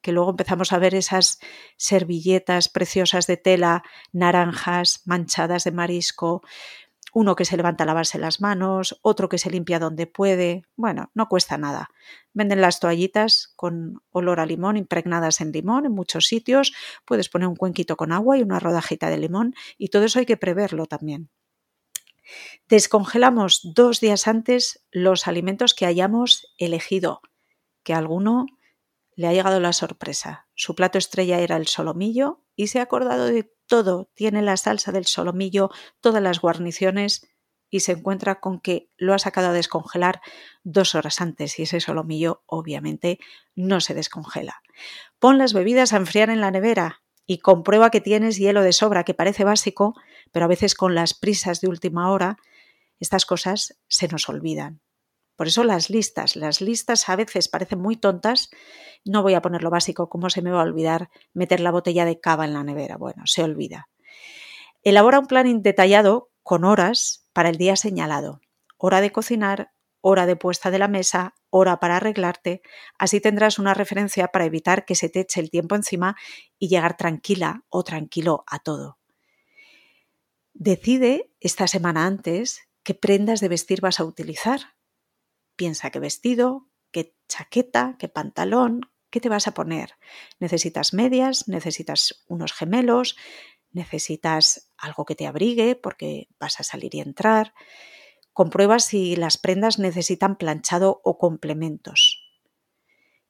que 0.02 0.12
luego 0.12 0.30
empezamos 0.30 0.72
a 0.72 0.78
ver 0.78 0.94
esas 0.94 1.40
servilletas 1.76 2.70
preciosas 2.70 3.26
de 3.26 3.36
tela, 3.36 3.82
naranjas 4.12 5.02
manchadas 5.04 5.64
de 5.64 5.72
marisco, 5.72 6.42
uno 7.12 7.36
que 7.36 7.44
se 7.44 7.56
levanta 7.56 7.84
a 7.84 7.86
lavarse 7.86 8.18
las 8.18 8.40
manos, 8.40 8.98
otro 9.02 9.28
que 9.28 9.38
se 9.38 9.50
limpia 9.50 9.78
donde 9.78 10.06
puede. 10.06 10.62
Bueno, 10.76 11.10
no 11.14 11.28
cuesta 11.28 11.58
nada. 11.58 11.90
Venden 12.32 12.60
las 12.60 12.80
toallitas 12.80 13.52
con 13.56 14.02
olor 14.10 14.40
a 14.40 14.46
limón, 14.46 14.76
impregnadas 14.76 15.40
en 15.40 15.52
limón 15.52 15.86
en 15.86 15.92
muchos 15.92 16.26
sitios. 16.26 16.72
Puedes 17.04 17.28
poner 17.28 17.48
un 17.48 17.56
cuenquito 17.56 17.96
con 17.96 18.12
agua 18.12 18.38
y 18.38 18.42
una 18.42 18.60
rodajita 18.60 19.10
de 19.10 19.18
limón 19.18 19.54
y 19.76 19.88
todo 19.88 20.04
eso 20.04 20.18
hay 20.20 20.26
que 20.26 20.36
preverlo 20.36 20.86
también. 20.86 21.30
Descongelamos 22.68 23.60
dos 23.62 24.00
días 24.00 24.26
antes 24.28 24.86
los 24.90 25.26
alimentos 25.26 25.74
que 25.74 25.86
hayamos 25.86 26.46
elegido, 26.58 27.20
que 27.82 27.94
a 27.94 27.98
alguno 27.98 28.46
le 29.16 29.28
ha 29.28 29.32
llegado 29.32 29.60
la 29.60 29.72
sorpresa. 29.72 30.48
Su 30.54 30.74
plato 30.74 30.98
estrella 30.98 31.40
era 31.40 31.56
el 31.56 31.66
solomillo 31.66 32.44
y 32.56 32.68
se 32.68 32.78
ha 32.78 32.82
acordado 32.82 33.26
de 33.26 33.52
todo. 33.66 34.10
Tiene 34.14 34.42
la 34.42 34.56
salsa 34.56 34.92
del 34.92 35.06
solomillo, 35.06 35.70
todas 36.00 36.22
las 36.22 36.40
guarniciones 36.40 37.28
y 37.70 37.80
se 37.80 37.92
encuentra 37.92 38.40
con 38.40 38.60
que 38.60 38.90
lo 38.96 39.14
ha 39.14 39.18
sacado 39.18 39.48
a 39.48 39.52
descongelar 39.52 40.20
dos 40.64 40.94
horas 40.94 41.20
antes 41.20 41.58
y 41.58 41.62
ese 41.62 41.80
solomillo 41.80 42.42
obviamente 42.46 43.18
no 43.54 43.80
se 43.80 43.94
descongela. 43.94 44.62
Pon 45.18 45.38
las 45.38 45.52
bebidas 45.52 45.92
a 45.92 45.96
enfriar 45.96 46.30
en 46.30 46.40
la 46.40 46.50
nevera 46.50 47.02
y 47.30 47.38
comprueba 47.38 47.90
que 47.90 48.00
tienes 48.00 48.38
hielo 48.38 48.60
de 48.60 48.72
sobra, 48.72 49.04
que 49.04 49.14
parece 49.14 49.44
básico, 49.44 49.94
pero 50.32 50.46
a 50.46 50.48
veces 50.48 50.74
con 50.74 50.96
las 50.96 51.14
prisas 51.14 51.60
de 51.60 51.68
última 51.68 52.10
hora 52.10 52.38
estas 52.98 53.24
cosas 53.24 53.78
se 53.86 54.08
nos 54.08 54.28
olvidan. 54.28 54.80
Por 55.36 55.46
eso 55.46 55.62
las 55.62 55.90
listas, 55.90 56.34
las 56.34 56.60
listas 56.60 57.08
a 57.08 57.14
veces 57.14 57.46
parecen 57.46 57.78
muy 57.78 57.94
tontas. 57.94 58.50
No 59.04 59.22
voy 59.22 59.34
a 59.34 59.42
poner 59.42 59.62
lo 59.62 59.70
básico, 59.70 60.08
¿cómo 60.08 60.28
se 60.28 60.42
me 60.42 60.50
va 60.50 60.58
a 60.58 60.64
olvidar 60.64 61.08
meter 61.32 61.60
la 61.60 61.70
botella 61.70 62.04
de 62.04 62.18
cava 62.18 62.46
en 62.46 62.52
la 62.52 62.64
nevera? 62.64 62.96
Bueno, 62.96 63.22
se 63.26 63.44
olvida. 63.44 63.88
Elabora 64.82 65.20
un 65.20 65.28
plan 65.28 65.62
detallado 65.62 66.32
con 66.42 66.64
horas 66.64 67.28
para 67.32 67.48
el 67.48 67.58
día 67.58 67.76
señalado. 67.76 68.40
Hora 68.76 69.00
de 69.00 69.12
cocinar, 69.12 69.70
hora 70.00 70.26
de 70.26 70.36
puesta 70.36 70.70
de 70.70 70.78
la 70.78 70.88
mesa, 70.88 71.34
hora 71.50 71.80
para 71.80 71.96
arreglarte. 71.96 72.62
Así 72.98 73.20
tendrás 73.20 73.58
una 73.58 73.74
referencia 73.74 74.28
para 74.28 74.44
evitar 74.44 74.84
que 74.84 74.94
se 74.94 75.08
te 75.08 75.20
eche 75.20 75.40
el 75.40 75.50
tiempo 75.50 75.74
encima 75.74 76.16
y 76.58 76.68
llegar 76.68 76.96
tranquila 76.96 77.64
o 77.68 77.84
tranquilo 77.84 78.44
a 78.46 78.58
todo. 78.60 78.98
Decide 80.54 81.32
esta 81.40 81.66
semana 81.66 82.06
antes 82.06 82.68
qué 82.82 82.94
prendas 82.94 83.40
de 83.40 83.48
vestir 83.48 83.80
vas 83.80 84.00
a 84.00 84.04
utilizar. 84.04 84.74
Piensa 85.56 85.90
qué 85.90 86.00
vestido, 86.00 86.68
qué 86.90 87.14
chaqueta, 87.28 87.96
qué 87.98 88.08
pantalón, 88.08 88.90
qué 89.10 89.20
te 89.20 89.28
vas 89.28 89.46
a 89.46 89.54
poner. 89.54 89.94
¿Necesitas 90.38 90.94
medias? 90.94 91.48
¿Necesitas 91.48 92.24
unos 92.28 92.52
gemelos? 92.52 93.16
¿Necesitas 93.72 94.70
algo 94.76 95.04
que 95.04 95.14
te 95.14 95.26
abrigue 95.26 95.76
porque 95.76 96.28
vas 96.38 96.60
a 96.60 96.64
salir 96.64 96.94
y 96.94 97.00
entrar? 97.00 97.54
Comprueba 98.40 98.78
si 98.78 99.16
las 99.16 99.36
prendas 99.36 99.78
necesitan 99.78 100.36
planchado 100.36 101.02
o 101.04 101.18
complementos. 101.18 102.24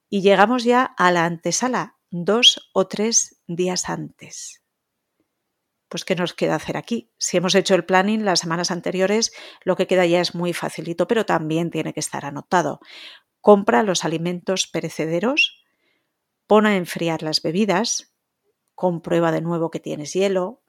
Y 0.08 0.22
llegamos 0.22 0.62
ya 0.62 0.84
a 0.84 1.10
la 1.10 1.24
antesala, 1.24 1.96
dos 2.12 2.70
o 2.74 2.86
tres 2.86 3.42
días 3.48 3.88
antes. 3.88 4.62
Pues, 5.88 6.04
¿qué 6.04 6.14
nos 6.14 6.32
queda 6.32 6.54
hacer 6.54 6.76
aquí? 6.76 7.10
Si 7.18 7.36
hemos 7.36 7.56
hecho 7.56 7.74
el 7.74 7.84
planning 7.84 8.24
las 8.24 8.38
semanas 8.38 8.70
anteriores, 8.70 9.32
lo 9.64 9.74
que 9.74 9.88
queda 9.88 10.06
ya 10.06 10.20
es 10.20 10.36
muy 10.36 10.52
facilito, 10.52 11.08
pero 11.08 11.26
también 11.26 11.72
tiene 11.72 11.92
que 11.92 11.98
estar 11.98 12.24
anotado. 12.24 12.78
Compra 13.40 13.82
los 13.82 14.04
alimentos 14.04 14.68
perecederos, 14.68 15.64
pon 16.46 16.66
a 16.66 16.76
enfriar 16.76 17.24
las 17.24 17.42
bebidas, 17.42 18.14
comprueba 18.76 19.32
de 19.32 19.40
nuevo 19.40 19.72
que 19.72 19.80
tienes 19.80 20.12
hielo. 20.12 20.62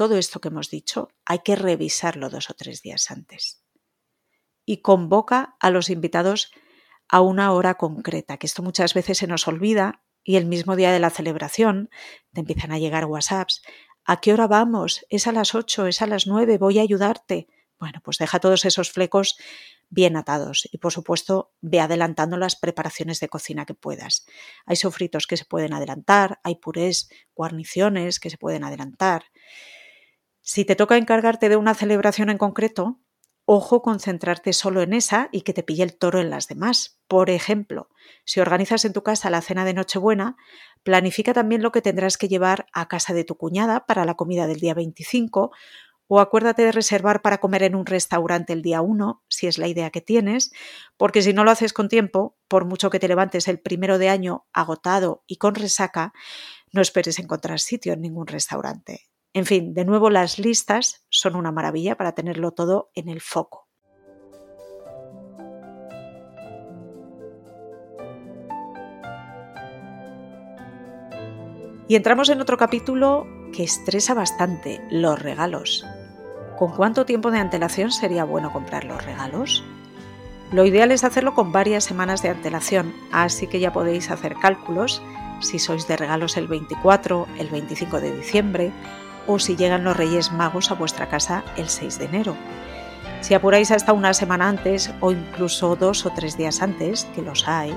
Todo 0.00 0.16
esto 0.16 0.40
que 0.40 0.48
hemos 0.48 0.70
dicho 0.70 1.10
hay 1.26 1.40
que 1.40 1.56
revisarlo 1.56 2.30
dos 2.30 2.48
o 2.48 2.54
tres 2.54 2.80
días 2.80 3.10
antes. 3.10 3.62
Y 4.64 4.78
convoca 4.78 5.58
a 5.60 5.68
los 5.68 5.90
invitados 5.90 6.52
a 7.06 7.20
una 7.20 7.52
hora 7.52 7.74
concreta, 7.74 8.38
que 8.38 8.46
esto 8.46 8.62
muchas 8.62 8.94
veces 8.94 9.18
se 9.18 9.26
nos 9.26 9.46
olvida 9.46 10.02
y 10.24 10.36
el 10.36 10.46
mismo 10.46 10.74
día 10.74 10.90
de 10.90 11.00
la 11.00 11.10
celebración 11.10 11.90
te 12.32 12.40
empiezan 12.40 12.72
a 12.72 12.78
llegar 12.78 13.04
WhatsApps. 13.04 13.60
¿A 14.06 14.22
qué 14.22 14.32
hora 14.32 14.46
vamos? 14.46 15.04
Es 15.10 15.26
a 15.26 15.32
las 15.32 15.54
8, 15.54 15.88
es 15.88 16.00
a 16.00 16.06
las 16.06 16.26
9, 16.26 16.56
voy 16.56 16.78
a 16.78 16.82
ayudarte. 16.82 17.48
Bueno, 17.78 18.00
pues 18.02 18.16
deja 18.16 18.40
todos 18.40 18.64
esos 18.64 18.90
flecos 18.90 19.36
bien 19.90 20.16
atados 20.16 20.66
y 20.72 20.78
por 20.78 20.92
supuesto 20.92 21.52
ve 21.60 21.78
adelantando 21.80 22.38
las 22.38 22.56
preparaciones 22.56 23.20
de 23.20 23.28
cocina 23.28 23.66
que 23.66 23.74
puedas. 23.74 24.24
Hay 24.64 24.76
sofritos 24.76 25.26
que 25.26 25.36
se 25.36 25.44
pueden 25.44 25.74
adelantar, 25.74 26.40
hay 26.42 26.54
purés, 26.54 27.10
guarniciones 27.34 28.18
que 28.18 28.30
se 28.30 28.38
pueden 28.38 28.64
adelantar. 28.64 29.24
Si 30.52 30.64
te 30.64 30.74
toca 30.74 30.96
encargarte 30.96 31.48
de 31.48 31.54
una 31.54 31.74
celebración 31.74 32.28
en 32.28 32.36
concreto, 32.36 32.98
ojo 33.44 33.82
concentrarte 33.82 34.52
solo 34.52 34.82
en 34.82 34.94
esa 34.94 35.28
y 35.30 35.42
que 35.42 35.52
te 35.52 35.62
pille 35.62 35.84
el 35.84 35.96
toro 35.96 36.18
en 36.18 36.28
las 36.28 36.48
demás. 36.48 36.98
Por 37.06 37.30
ejemplo, 37.30 37.88
si 38.24 38.40
organizas 38.40 38.84
en 38.84 38.92
tu 38.92 39.04
casa 39.04 39.30
la 39.30 39.42
cena 39.42 39.64
de 39.64 39.74
Nochebuena, 39.74 40.36
planifica 40.82 41.32
también 41.32 41.62
lo 41.62 41.70
que 41.70 41.82
tendrás 41.82 42.18
que 42.18 42.26
llevar 42.26 42.66
a 42.72 42.88
casa 42.88 43.14
de 43.14 43.22
tu 43.22 43.36
cuñada 43.36 43.86
para 43.86 44.04
la 44.04 44.14
comida 44.14 44.48
del 44.48 44.58
día 44.58 44.74
25 44.74 45.52
o 46.08 46.18
acuérdate 46.18 46.62
de 46.62 46.72
reservar 46.72 47.22
para 47.22 47.38
comer 47.38 47.62
en 47.62 47.76
un 47.76 47.86
restaurante 47.86 48.52
el 48.52 48.62
día 48.62 48.82
1, 48.82 49.22
si 49.28 49.46
es 49.46 49.56
la 49.56 49.68
idea 49.68 49.90
que 49.90 50.00
tienes, 50.00 50.50
porque 50.96 51.22
si 51.22 51.32
no 51.32 51.44
lo 51.44 51.52
haces 51.52 51.72
con 51.72 51.88
tiempo, 51.88 52.36
por 52.48 52.64
mucho 52.64 52.90
que 52.90 52.98
te 52.98 53.06
levantes 53.06 53.46
el 53.46 53.60
primero 53.60 53.98
de 53.98 54.08
año 54.08 54.46
agotado 54.52 55.22
y 55.28 55.36
con 55.36 55.54
resaca, 55.54 56.12
no 56.72 56.82
esperes 56.82 57.20
encontrar 57.20 57.60
sitio 57.60 57.92
en 57.92 58.00
ningún 58.00 58.26
restaurante. 58.26 59.10
En 59.32 59.46
fin, 59.46 59.74
de 59.74 59.84
nuevo 59.84 60.10
las 60.10 60.40
listas 60.40 61.06
son 61.08 61.36
una 61.36 61.52
maravilla 61.52 61.96
para 61.96 62.12
tenerlo 62.12 62.50
todo 62.50 62.90
en 62.94 63.08
el 63.08 63.20
foco. 63.20 63.68
Y 71.86 71.94
entramos 71.94 72.28
en 72.28 72.40
otro 72.40 72.56
capítulo 72.56 73.26
que 73.52 73.62
estresa 73.62 74.14
bastante, 74.14 74.80
los 74.90 75.20
regalos. 75.20 75.86
¿Con 76.58 76.72
cuánto 76.72 77.04
tiempo 77.04 77.30
de 77.30 77.38
antelación 77.38 77.92
sería 77.92 78.24
bueno 78.24 78.52
comprar 78.52 78.84
los 78.84 79.04
regalos? 79.04 79.64
Lo 80.52 80.64
ideal 80.64 80.90
es 80.90 81.04
hacerlo 81.04 81.34
con 81.34 81.52
varias 81.52 81.84
semanas 81.84 82.22
de 82.22 82.30
antelación, 82.30 82.92
así 83.12 83.46
que 83.46 83.60
ya 83.60 83.72
podéis 83.72 84.10
hacer 84.10 84.34
cálculos 84.34 85.02
si 85.40 85.58
sois 85.60 85.86
de 85.86 85.96
regalos 85.96 86.36
el 86.36 86.48
24, 86.48 87.26
el 87.38 87.48
25 87.48 88.00
de 88.00 88.16
diciembre 88.16 88.72
o 89.26 89.38
si 89.38 89.56
llegan 89.56 89.84
los 89.84 89.96
Reyes 89.96 90.32
Magos 90.32 90.70
a 90.70 90.74
vuestra 90.74 91.08
casa 91.08 91.44
el 91.56 91.68
6 91.68 91.98
de 91.98 92.04
enero. 92.04 92.36
Si 93.20 93.34
apuráis 93.34 93.70
hasta 93.70 93.92
una 93.92 94.14
semana 94.14 94.48
antes 94.48 94.92
o 95.00 95.12
incluso 95.12 95.76
dos 95.76 96.06
o 96.06 96.10
tres 96.10 96.36
días 96.36 96.62
antes, 96.62 97.04
que 97.14 97.22
los 97.22 97.46
hay, 97.46 97.74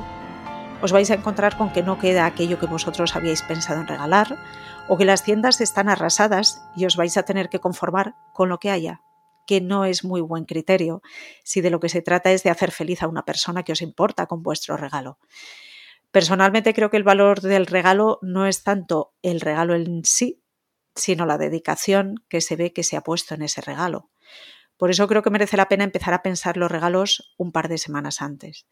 os 0.82 0.92
vais 0.92 1.10
a 1.12 1.16
encontrar 1.16 1.58
con 1.58 1.72
que 1.72 1.82
no 1.82 1.98
queda 1.98 2.26
aquello 2.26 2.60
que 2.60 2.66
vosotros 2.66 3.16
habíais 3.16 3.42
pensado 3.42 3.80
en 3.80 3.88
regalar 3.88 4.38
o 4.88 4.98
que 4.98 5.06
las 5.06 5.24
tiendas 5.24 5.62
están 5.62 5.88
arrasadas 5.88 6.62
y 6.76 6.86
os 6.86 6.98
vais 6.98 7.16
a 7.18 7.24
tener 7.24 7.50
que 7.50 7.60
conformar 7.60 8.16
con 8.34 8.50
lo 8.50 8.60
que 8.60 8.70
haya, 8.70 9.02
que 9.48 9.62
no 9.62 9.86
es 9.86 10.04
muy 10.04 10.22
buen 10.22 10.46
criterio 10.46 11.02
si 11.44 11.62
de 11.62 11.70
lo 11.70 11.80
que 11.80 11.90
se 11.90 12.02
trata 12.02 12.32
es 12.32 12.44
de 12.44 12.50
hacer 12.50 12.72
feliz 12.72 13.02
a 13.02 13.08
una 13.08 13.24
persona 13.24 13.64
que 13.64 13.72
os 13.72 13.82
importa 13.82 14.28
con 14.28 14.44
vuestro 14.44 14.76
regalo. 14.76 15.20
Personalmente 16.12 16.74
creo 16.74 16.90
que 16.90 16.98
el 16.98 17.04
valor 17.04 17.42
del 17.42 17.66
regalo 17.66 18.20
no 18.22 18.46
es 18.46 18.64
tanto 18.64 19.14
el 19.24 19.42
regalo 19.42 19.74
en 19.76 20.04
sí, 20.04 20.43
sino 20.96 21.26
la 21.26 21.38
dedicación 21.38 22.24
que 22.30 22.42
se 22.42 22.56
ve 22.56 22.74
que 22.74 22.84
se 22.84 22.98
ha 22.98 23.02
puesto 23.02 23.36
en 23.36 23.42
ese 23.42 23.62
regalo. 23.62 24.10
Por 24.78 24.90
eso 24.90 25.08
creo 25.08 25.22
que 25.22 25.30
merece 25.30 25.58
la 25.58 25.70
pena 25.70 25.84
empezar 25.84 26.14
a 26.14 26.24
pensar 26.24 26.58
los 26.58 26.72
regalos 26.72 27.34
un 27.38 27.52
par 27.52 27.70
de 27.70 27.78
semanas 27.78 28.22
antes. 28.22 28.68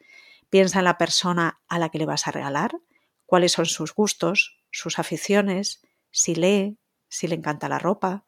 Piensa 0.49 0.79
en 0.79 0.85
la 0.85 0.97
persona 0.97 1.61
a 1.67 1.79
la 1.79 1.89
que 1.89 1.97
le 1.97 2.05
vas 2.05 2.27
a 2.27 2.31
regalar, 2.31 2.77
cuáles 3.25 3.53
son 3.53 3.65
sus 3.65 3.93
gustos, 3.95 4.59
sus 4.71 4.99
aficiones, 4.99 5.81
si 6.11 6.35
lee, 6.35 6.77
si 7.07 7.27
le 7.27 7.35
encanta 7.35 7.69
la 7.69 7.79
ropa. 7.79 8.25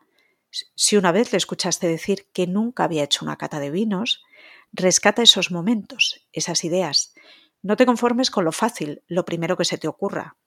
Si 0.49 0.95
una 0.95 1.11
vez 1.11 1.31
le 1.31 1.37
escuchaste 1.37 1.87
decir 1.87 2.27
que 2.31 2.47
nunca 2.47 2.85
había 2.85 3.03
hecho 3.03 3.25
una 3.25 3.37
cata 3.37 3.59
de 3.59 3.71
vinos, 3.71 4.23
rescata 4.71 5.21
esos 5.21 5.51
momentos, 5.51 6.25
esas 6.31 6.63
ideas. 6.63 7.13
No 7.61 7.75
te 7.75 7.85
conformes 7.85 8.31
con 8.31 8.45
lo 8.45 8.51
fácil, 8.51 9.03
lo 9.07 9.25
primero 9.25 9.57
que 9.57 9.65
se 9.65 9.77
te 9.77 9.87
ocurra. 9.87 10.37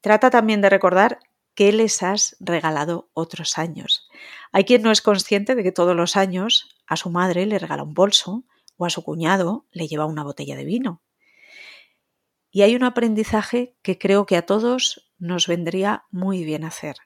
Trata 0.00 0.30
también 0.30 0.60
de 0.60 0.70
recordar 0.70 1.20
qué 1.54 1.72
les 1.72 2.02
has 2.02 2.36
regalado 2.40 3.10
otros 3.14 3.58
años. 3.58 4.08
Hay 4.52 4.64
quien 4.64 4.82
no 4.82 4.90
es 4.90 5.02
consciente 5.02 5.54
de 5.54 5.62
que 5.62 5.72
todos 5.72 5.96
los 5.96 6.16
años 6.16 6.68
a 6.86 6.96
su 6.96 7.10
madre 7.10 7.46
le 7.46 7.58
regala 7.58 7.82
un 7.82 7.94
bolso 7.94 8.44
o 8.76 8.86
a 8.86 8.90
su 8.90 9.02
cuñado 9.02 9.66
le 9.70 9.88
lleva 9.88 10.06
una 10.06 10.24
botella 10.24 10.56
de 10.56 10.64
vino. 10.64 11.02
Y 12.50 12.62
hay 12.62 12.76
un 12.76 12.84
aprendizaje 12.84 13.76
que 13.82 13.98
creo 13.98 14.26
que 14.26 14.36
a 14.36 14.44
todos 14.44 15.10
nos 15.18 15.46
vendría 15.46 16.04
muy 16.10 16.44
bien 16.44 16.64
hacer. 16.64 16.96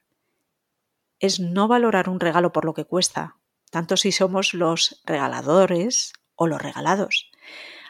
Es 1.18 1.38
no 1.38 1.68
valorar 1.68 2.08
un 2.08 2.20
regalo 2.20 2.52
por 2.52 2.64
lo 2.64 2.74
que 2.74 2.84
cuesta, 2.84 3.36
tanto 3.70 3.96
si 3.96 4.12
somos 4.12 4.54
los 4.54 5.02
regaladores 5.04 6.12
o 6.34 6.46
los 6.46 6.60
regalados. 6.60 7.30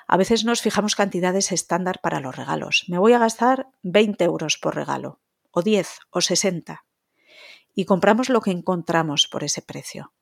A 0.06 0.16
veces 0.16 0.44
nos 0.44 0.60
fijamos 0.60 0.94
cantidades 0.94 1.50
estándar 1.50 2.00
para 2.00 2.20
los 2.20 2.36
regalos. 2.36 2.84
Me 2.88 2.98
voy 2.98 3.12
a 3.12 3.18
gastar 3.18 3.68
20 3.82 4.25
euros 4.25 4.58
por 4.58 4.75
regalo, 4.76 5.20
o 5.56 5.62
10, 5.62 6.00
o 6.10 6.20
60. 6.20 6.84
Y 7.75 7.86
compramos 7.86 8.28
lo 8.28 8.42
que 8.42 8.50
encontramos 8.50 9.26
por 9.26 9.42
ese 9.42 9.62
precio. 9.62 10.12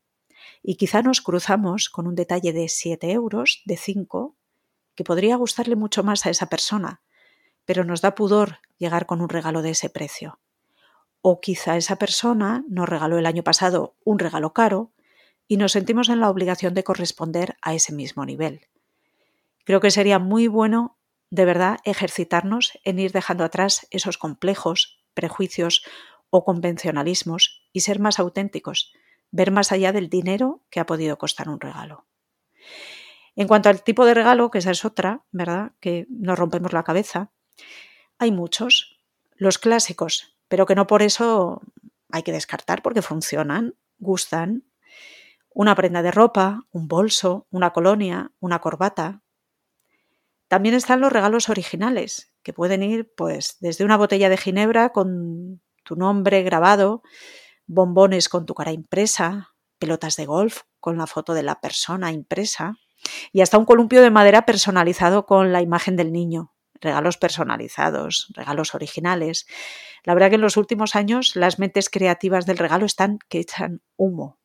Y 0.62 0.76
quizá 0.76 1.02
nos 1.02 1.20
cruzamos 1.20 1.88
con 1.88 2.06
un 2.06 2.14
detalle 2.14 2.52
de 2.52 2.68
7 2.68 3.10
euros, 3.10 3.60
de 3.64 3.76
5, 3.76 4.36
que 4.94 5.02
podría 5.02 5.34
gustarle 5.34 5.74
mucho 5.74 6.04
más 6.04 6.24
a 6.24 6.30
esa 6.30 6.46
persona, 6.46 7.02
pero 7.64 7.82
nos 7.82 8.00
da 8.00 8.14
pudor 8.14 8.58
llegar 8.78 9.06
con 9.06 9.20
un 9.20 9.28
regalo 9.28 9.62
de 9.62 9.70
ese 9.70 9.90
precio. 9.90 10.38
O 11.20 11.40
quizá 11.40 11.76
esa 11.76 11.96
persona 11.96 12.64
nos 12.68 12.88
regaló 12.88 13.18
el 13.18 13.26
año 13.26 13.42
pasado 13.42 13.96
un 14.04 14.20
regalo 14.20 14.52
caro 14.52 14.92
y 15.48 15.56
nos 15.56 15.72
sentimos 15.72 16.10
en 16.10 16.20
la 16.20 16.30
obligación 16.30 16.74
de 16.74 16.84
corresponder 16.84 17.56
a 17.60 17.74
ese 17.74 17.92
mismo 17.92 18.24
nivel. 18.24 18.68
Creo 19.64 19.80
que 19.80 19.90
sería 19.90 20.20
muy 20.20 20.46
bueno, 20.46 20.96
de 21.30 21.44
verdad, 21.44 21.78
ejercitarnos 21.82 22.78
en 22.84 23.00
ir 23.00 23.10
dejando 23.10 23.42
atrás 23.42 23.88
esos 23.90 24.16
complejos, 24.16 25.03
prejuicios 25.14 25.84
o 26.30 26.44
convencionalismos 26.44 27.62
y 27.72 27.80
ser 27.80 28.00
más 28.00 28.18
auténticos, 28.18 28.92
ver 29.30 29.50
más 29.50 29.72
allá 29.72 29.92
del 29.92 30.08
dinero 30.08 30.62
que 30.70 30.80
ha 30.80 30.86
podido 30.86 31.16
costar 31.18 31.48
un 31.48 31.60
regalo. 31.60 32.06
En 33.36 33.48
cuanto 33.48 33.68
al 33.68 33.82
tipo 33.82 34.04
de 34.04 34.14
regalo, 34.14 34.50
que 34.50 34.58
esa 34.58 34.70
es 34.70 34.84
otra, 34.84 35.24
¿verdad? 35.32 35.72
Que 35.80 36.06
nos 36.08 36.38
rompemos 36.38 36.72
la 36.72 36.84
cabeza, 36.84 37.32
hay 38.18 38.30
muchos, 38.30 39.00
los 39.36 39.58
clásicos, 39.58 40.36
pero 40.48 40.66
que 40.66 40.74
no 40.74 40.86
por 40.86 41.02
eso 41.02 41.62
hay 42.10 42.22
que 42.22 42.32
descartar 42.32 42.82
porque 42.82 43.02
funcionan, 43.02 43.74
gustan. 43.98 44.64
Una 45.50 45.74
prenda 45.74 46.02
de 46.02 46.10
ropa, 46.10 46.66
un 46.70 46.88
bolso, 46.88 47.46
una 47.50 47.72
colonia, 47.72 48.32
una 48.40 48.60
corbata. 48.60 49.22
También 50.48 50.74
están 50.74 51.00
los 51.00 51.12
regalos 51.12 51.48
originales, 51.48 52.33
que 52.44 52.52
pueden 52.52 52.84
ir 52.84 53.12
pues 53.16 53.56
desde 53.58 53.84
una 53.84 53.96
botella 53.96 54.28
de 54.28 54.36
ginebra 54.36 54.90
con 54.90 55.60
tu 55.82 55.96
nombre 55.96 56.44
grabado, 56.44 57.02
bombones 57.66 58.28
con 58.28 58.46
tu 58.46 58.54
cara 58.54 58.70
impresa, 58.70 59.54
pelotas 59.78 60.14
de 60.16 60.26
golf 60.26 60.60
con 60.78 60.96
la 60.96 61.08
foto 61.08 61.34
de 61.34 61.42
la 61.42 61.60
persona 61.60 62.12
impresa 62.12 62.76
y 63.32 63.40
hasta 63.40 63.58
un 63.58 63.64
columpio 63.64 64.02
de 64.02 64.10
madera 64.10 64.46
personalizado 64.46 65.26
con 65.26 65.52
la 65.52 65.60
imagen 65.60 65.96
del 65.96 66.12
niño 66.12 66.54
regalos 66.80 67.16
personalizados, 67.16 68.28
regalos 68.34 68.74
originales. 68.74 69.46
La 70.04 70.14
verdad 70.14 70.28
que 70.28 70.36
en 70.36 70.42
los 70.42 70.56
últimos 70.56 70.94
años 70.94 71.34
las 71.34 71.58
mentes 71.58 71.90
creativas 71.90 72.46
del 72.46 72.58
regalo 72.58 72.86
están 72.86 73.18
que 73.28 73.40
echan 73.40 73.82
humo. 73.96 74.38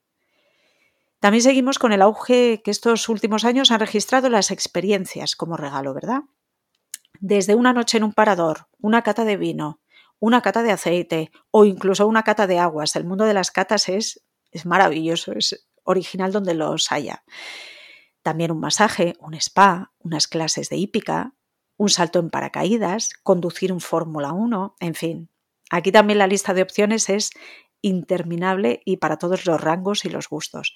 También 1.19 1.43
seguimos 1.43 1.79
con 1.79 1.91
el 1.91 2.01
auge 2.01 2.61
que 2.63 2.71
estos 2.71 3.09
últimos 3.09 3.43
años 3.43 3.71
han 3.71 3.81
registrado 3.81 4.29
las 4.29 4.51
experiencias 4.51 5.35
como 5.35 5.57
regalo, 5.57 5.93
¿verdad? 5.93 6.21
Desde 7.19 7.55
una 7.55 7.73
noche 7.73 7.97
en 7.97 8.03
un 8.05 8.13
parador, 8.13 8.67
una 8.79 9.01
cata 9.01 9.25
de 9.25 9.37
vino, 9.37 9.81
una 10.19 10.41
cata 10.41 10.63
de 10.63 10.71
aceite 10.71 11.31
o 11.51 11.65
incluso 11.65 12.07
una 12.07 12.23
cata 12.23 12.47
de 12.47 12.59
aguas. 12.59 12.95
El 12.95 13.05
mundo 13.05 13.25
de 13.25 13.33
las 13.33 13.51
catas 13.51 13.89
es, 13.89 14.23
es 14.51 14.65
maravilloso, 14.65 15.33
es 15.33 15.67
original 15.83 16.31
donde 16.31 16.53
los 16.53 16.91
haya. 16.91 17.23
También 18.21 18.51
un 18.51 18.59
masaje, 18.59 19.15
un 19.19 19.33
spa, 19.33 19.91
unas 19.99 20.27
clases 20.27 20.69
de 20.69 20.77
hípica, 20.77 21.33
un 21.77 21.89
salto 21.89 22.19
en 22.19 22.29
paracaídas, 22.29 23.11
conducir 23.23 23.71
un 23.71 23.79
Fórmula 23.79 24.33
1, 24.33 24.75
en 24.79 24.95
fin. 24.95 25.29
Aquí 25.69 25.91
también 25.91 26.19
la 26.19 26.27
lista 26.27 26.53
de 26.53 26.61
opciones 26.61 27.09
es 27.09 27.31
interminable 27.81 28.81
y 28.85 28.97
para 28.97 29.17
todos 29.17 29.45
los 29.45 29.61
rangos 29.61 30.03
y 30.03 30.09
los 30.09 30.27
gustos. 30.27 30.75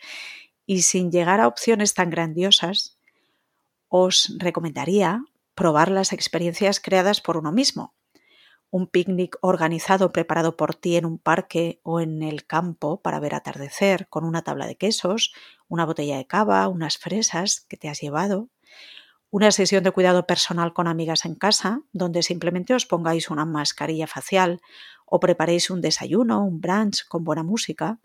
Y 0.65 0.83
sin 0.83 1.11
llegar 1.11 1.41
a 1.41 1.47
opciones 1.47 1.93
tan 1.93 2.09
grandiosas, 2.09 2.97
os 3.89 4.35
recomendaría 4.39 5.23
probar 5.55 5.89
las 5.91 6.13
experiencias 6.13 6.79
creadas 6.79 7.21
por 7.21 7.37
uno 7.37 7.51
mismo. 7.51 7.93
Un 8.69 8.87
picnic 8.87 9.37
organizado 9.41 10.11
preparado 10.11 10.57
por 10.57 10.73
ti 10.73 10.95
en 10.95 11.05
un 11.05 11.19
parque 11.19 11.79
o 11.83 11.99
en 11.99 12.23
el 12.23 12.45
campo 12.45 13.01
para 13.01 13.19
ver 13.19 13.35
atardecer 13.35 14.07
con 14.09 14.25
una 14.25 14.43
tabla 14.43 14.65
de 14.65 14.77
quesos, 14.77 15.33
una 15.67 15.85
botella 15.85 16.17
de 16.17 16.25
cava, 16.25 16.67
unas 16.67 16.97
fresas 16.97 17.61
que 17.69 17.77
te 17.77 17.87
has 17.87 18.01
llevado, 18.01 18.49
una 19.33 19.51
sesión 19.51 19.83
de 19.83 19.89
cuidado 19.89 20.27
personal 20.27 20.73
con 20.73 20.87
amigas 20.87 21.25
en 21.25 21.33
casa, 21.33 21.81
donde 21.91 22.21
simplemente 22.21 22.75
os 22.75 22.85
pongáis 22.85 23.31
una 23.31 23.45
mascarilla 23.45 24.05
facial 24.05 24.61
o 25.07 25.19
preparéis 25.19 25.71
un 25.71 25.81
desayuno, 25.81 26.45
un 26.45 26.61
brunch 26.61 27.07
con 27.07 27.23
buena 27.23 27.41
música. 27.41 27.99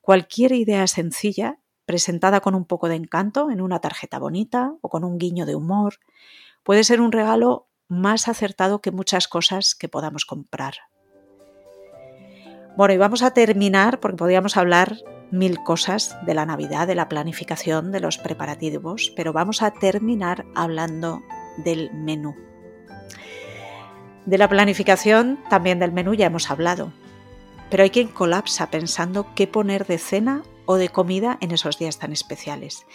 Cualquier 0.00 0.52
idea 0.52 0.86
sencilla, 0.86 1.58
presentada 1.84 2.40
con 2.40 2.54
un 2.54 2.64
poco 2.64 2.88
de 2.88 2.94
encanto 2.94 3.50
en 3.50 3.60
una 3.60 3.80
tarjeta 3.80 4.18
bonita 4.18 4.74
o 4.80 4.88
con 4.88 5.04
un 5.04 5.18
guiño 5.18 5.44
de 5.44 5.54
humor, 5.54 5.98
puede 6.64 6.82
ser 6.82 7.00
un 7.00 7.12
regalo 7.12 7.68
más 7.88 8.26
acertado 8.26 8.80
que 8.80 8.90
muchas 8.90 9.28
cosas 9.28 9.74
que 9.74 9.88
podamos 9.88 10.24
comprar. 10.24 10.74
Bueno, 12.76 12.94
y 12.94 12.96
vamos 12.96 13.22
a 13.22 13.32
terminar, 13.32 14.00
porque 14.00 14.16
podríamos 14.16 14.56
hablar 14.56 14.96
mil 15.30 15.62
cosas 15.62 16.16
de 16.26 16.34
la 16.34 16.46
Navidad, 16.46 16.88
de 16.88 16.96
la 16.96 17.08
planificación, 17.08 17.92
de 17.92 18.00
los 18.00 18.18
preparativos, 18.18 19.12
pero 19.14 19.32
vamos 19.32 19.62
a 19.62 19.70
terminar 19.70 20.44
hablando 20.56 21.22
del 21.58 21.92
menú. 21.92 22.34
De 24.26 24.38
la 24.38 24.48
planificación, 24.48 25.38
también 25.50 25.78
del 25.78 25.92
menú 25.92 26.14
ya 26.14 26.26
hemos 26.26 26.50
hablado, 26.50 26.92
pero 27.70 27.82
hay 27.82 27.90
quien 27.90 28.08
colapsa 28.08 28.70
pensando 28.70 29.34
qué 29.34 29.46
poner 29.46 29.86
de 29.86 29.98
cena 29.98 30.42
o 30.66 30.76
de 30.76 30.88
comida 30.88 31.38
en 31.40 31.52
esos 31.52 31.78
días 31.78 31.98
tan 31.98 32.12
especiales. 32.12 32.86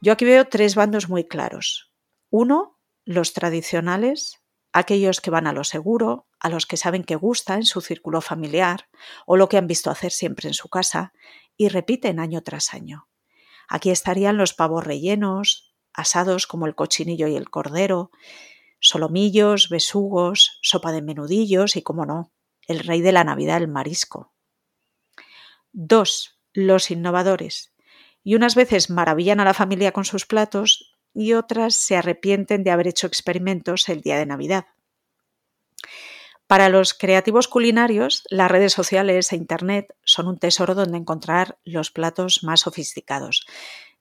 Yo 0.00 0.12
aquí 0.12 0.24
veo 0.24 0.46
tres 0.46 0.74
bandos 0.74 1.08
muy 1.08 1.24
claros. 1.24 1.92
Uno, 2.30 2.73
los 3.04 3.32
tradicionales, 3.32 4.40
aquellos 4.72 5.20
que 5.20 5.30
van 5.30 5.46
a 5.46 5.52
lo 5.52 5.64
seguro, 5.64 6.26
a 6.40 6.48
los 6.48 6.66
que 6.66 6.76
saben 6.76 7.04
que 7.04 7.16
gusta 7.16 7.54
en 7.54 7.64
su 7.64 7.80
círculo 7.80 8.20
familiar 8.20 8.88
o 9.26 9.36
lo 9.36 9.48
que 9.48 9.56
han 9.56 9.66
visto 9.66 9.90
hacer 9.90 10.10
siempre 10.10 10.48
en 10.48 10.54
su 10.54 10.68
casa, 10.68 11.12
y 11.56 11.68
repiten 11.68 12.18
año 12.18 12.42
tras 12.42 12.74
año. 12.74 13.08
Aquí 13.68 13.90
estarían 13.90 14.36
los 14.36 14.52
pavos 14.52 14.84
rellenos, 14.84 15.74
asados 15.92 16.46
como 16.46 16.66
el 16.66 16.74
cochinillo 16.74 17.28
y 17.28 17.36
el 17.36 17.50
cordero, 17.50 18.10
solomillos, 18.80 19.68
besugos, 19.68 20.58
sopa 20.62 20.92
de 20.92 21.02
menudillos 21.02 21.76
y, 21.76 21.82
como 21.82 22.04
no, 22.04 22.32
el 22.66 22.80
rey 22.80 23.00
de 23.00 23.12
la 23.12 23.24
Navidad, 23.24 23.58
el 23.58 23.68
marisco. 23.68 24.34
2. 25.72 26.40
Los 26.52 26.90
innovadores. 26.90 27.74
Y 28.22 28.34
unas 28.34 28.54
veces 28.54 28.90
maravillan 28.90 29.40
a 29.40 29.44
la 29.44 29.54
familia 29.54 29.92
con 29.92 30.04
sus 30.04 30.26
platos 30.26 30.93
y 31.14 31.34
otras 31.34 31.76
se 31.76 31.96
arrepienten 31.96 32.64
de 32.64 32.70
haber 32.70 32.88
hecho 32.88 33.06
experimentos 33.06 33.88
el 33.88 34.00
día 34.00 34.18
de 34.18 34.26
Navidad. 34.26 34.66
Para 36.46 36.68
los 36.68 36.92
creativos 36.92 37.48
culinarios, 37.48 38.24
las 38.28 38.50
redes 38.50 38.72
sociales 38.72 39.32
e 39.32 39.36
Internet 39.36 39.94
son 40.04 40.28
un 40.28 40.38
tesoro 40.38 40.74
donde 40.74 40.98
encontrar 40.98 41.58
los 41.64 41.90
platos 41.90 42.42
más 42.42 42.60
sofisticados, 42.60 43.46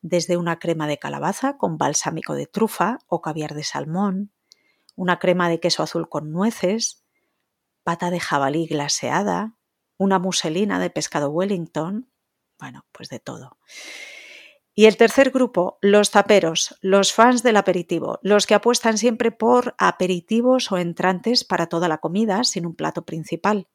desde 0.01 0.35
una 0.35 0.59
crema 0.59 0.87
de 0.87 0.99
calabaza 0.99 1.57
con 1.57 1.77
balsámico 1.77 2.33
de 2.33 2.45
trufa 2.45 2.99
o 3.07 3.21
caviar 3.21 3.53
de 3.53 3.63
salmón, 3.63 4.33
una 4.95 5.19
crema 5.19 5.47
de 5.47 5.61
queso 5.61 5.83
azul 5.83 6.09
con 6.09 6.31
nueces, 6.31 7.05
pata 7.83 8.11
de 8.11 8.19
jabalí 8.19 8.67
glaseada, 8.67 9.55
una 9.97 10.19
muselina 10.19 10.79
de 10.79 10.89
pescado 10.89 11.29
Wellington, 11.29 12.09
bueno, 12.59 12.85
pues 12.91 13.09
de 13.09 13.19
todo. 13.19 13.57
Y 14.75 14.85
el 14.85 14.97
tercer 14.97 15.29
grupo, 15.29 15.77
los 15.81 16.09
taperos, 16.09 16.75
los 16.81 17.13
fans 17.13 17.43
del 17.43 17.57
aperitivo, 17.57 18.19
los 18.23 18.47
que 18.47 18.55
apuestan 18.55 18.97
siempre 18.97 19.31
por 19.31 19.75
aperitivos 19.77 20.71
o 20.71 20.79
entrantes 20.79 21.43
para 21.43 21.67
toda 21.67 21.87
la 21.87 21.99
comida 21.99 22.43
sin 22.43 22.65
un 22.65 22.73
plato 22.75 23.05
principal. 23.05 23.67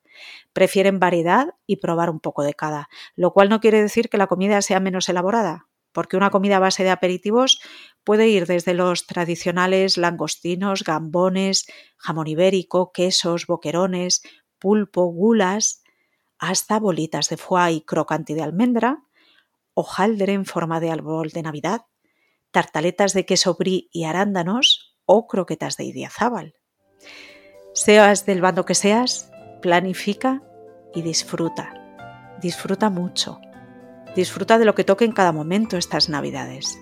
Prefieren 0.52 0.98
variedad 0.98 1.54
y 1.68 1.76
probar 1.76 2.10
un 2.10 2.18
poco 2.18 2.42
de 2.42 2.54
cada, 2.54 2.88
lo 3.14 3.32
cual 3.32 3.48
no 3.48 3.60
quiere 3.60 3.80
decir 3.80 4.08
que 4.08 4.18
la 4.18 4.26
comida 4.26 4.60
sea 4.60 4.80
menos 4.80 5.08
elaborada, 5.08 5.68
porque 5.92 6.16
una 6.16 6.30
comida 6.30 6.56
a 6.56 6.60
base 6.60 6.82
de 6.82 6.90
aperitivos 6.90 7.60
puede 8.02 8.26
ir 8.26 8.46
desde 8.46 8.74
los 8.74 9.06
tradicionales 9.06 9.98
langostinos, 9.98 10.82
gambones, 10.82 11.66
jamón 11.96 12.26
ibérico, 12.26 12.90
quesos, 12.90 13.46
boquerones, 13.46 14.22
pulpo, 14.58 15.04
gulas, 15.06 15.84
hasta 16.38 16.80
bolitas 16.80 17.28
de 17.28 17.36
foie 17.36 17.72
y 17.72 17.80
crocante 17.82 18.34
de 18.34 18.42
almendra, 18.42 19.04
hojaldre 19.78 20.32
en 20.32 20.44
forma 20.44 20.80
de 20.80 20.90
árbol 20.90 21.30
de 21.30 21.42
Navidad, 21.42 21.82
tartaletas 22.50 23.12
de 23.12 23.24
queso 23.24 23.54
brie 23.54 23.88
y 23.92 24.04
arándanos 24.04 24.96
o 25.04 25.28
croquetas 25.28 25.76
de 25.76 25.84
idiazábal. 25.84 26.54
Seas 27.74 28.26
del 28.26 28.40
bando 28.40 28.64
que 28.64 28.74
seas, 28.74 29.30
planifica 29.62 30.42
y 30.92 31.02
disfruta. 31.02 31.74
Disfruta 32.40 32.90
mucho. 32.90 33.40
Disfruta 34.16 34.58
de 34.58 34.64
lo 34.64 34.74
que 34.74 34.82
toque 34.82 35.04
en 35.04 35.12
cada 35.12 35.30
momento 35.30 35.76
estas 35.76 36.08
Navidades. 36.08 36.76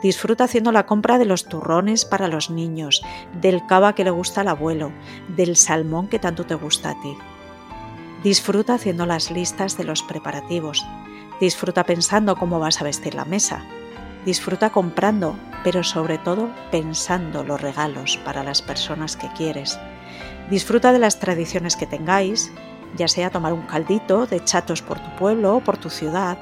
Disfruta 0.00 0.44
haciendo 0.44 0.70
la 0.70 0.86
compra 0.86 1.18
de 1.18 1.24
los 1.24 1.46
turrones 1.46 2.04
para 2.04 2.28
los 2.28 2.48
niños, 2.48 3.02
del 3.40 3.66
cava 3.66 3.96
que 3.96 4.04
le 4.04 4.10
gusta 4.10 4.42
al 4.42 4.48
abuelo, 4.48 4.92
del 5.34 5.56
salmón 5.56 6.06
que 6.06 6.20
tanto 6.20 6.46
te 6.46 6.54
gusta 6.54 6.90
a 6.90 7.00
ti. 7.00 7.16
Disfruta 8.22 8.74
haciendo 8.74 9.04
las 9.04 9.32
listas 9.32 9.76
de 9.76 9.82
los 9.82 10.04
preparativos, 10.04 10.86
Disfruta 11.40 11.84
pensando 11.84 12.36
cómo 12.36 12.58
vas 12.58 12.80
a 12.80 12.84
vestir 12.84 13.14
la 13.14 13.24
mesa. 13.24 13.62
Disfruta 14.24 14.70
comprando, 14.70 15.36
pero 15.62 15.84
sobre 15.84 16.18
todo 16.18 16.48
pensando 16.70 17.44
los 17.44 17.60
regalos 17.60 18.16
para 18.24 18.42
las 18.42 18.62
personas 18.62 19.16
que 19.16 19.28
quieres. 19.28 19.78
Disfruta 20.50 20.92
de 20.92 20.98
las 20.98 21.20
tradiciones 21.20 21.76
que 21.76 21.86
tengáis, 21.86 22.50
ya 22.96 23.08
sea 23.08 23.30
tomar 23.30 23.52
un 23.52 23.66
caldito 23.66 24.26
de 24.26 24.42
chatos 24.42 24.80
por 24.80 24.98
tu 24.98 25.14
pueblo 25.16 25.56
o 25.56 25.60
por 25.60 25.76
tu 25.76 25.90
ciudad, 25.90 26.38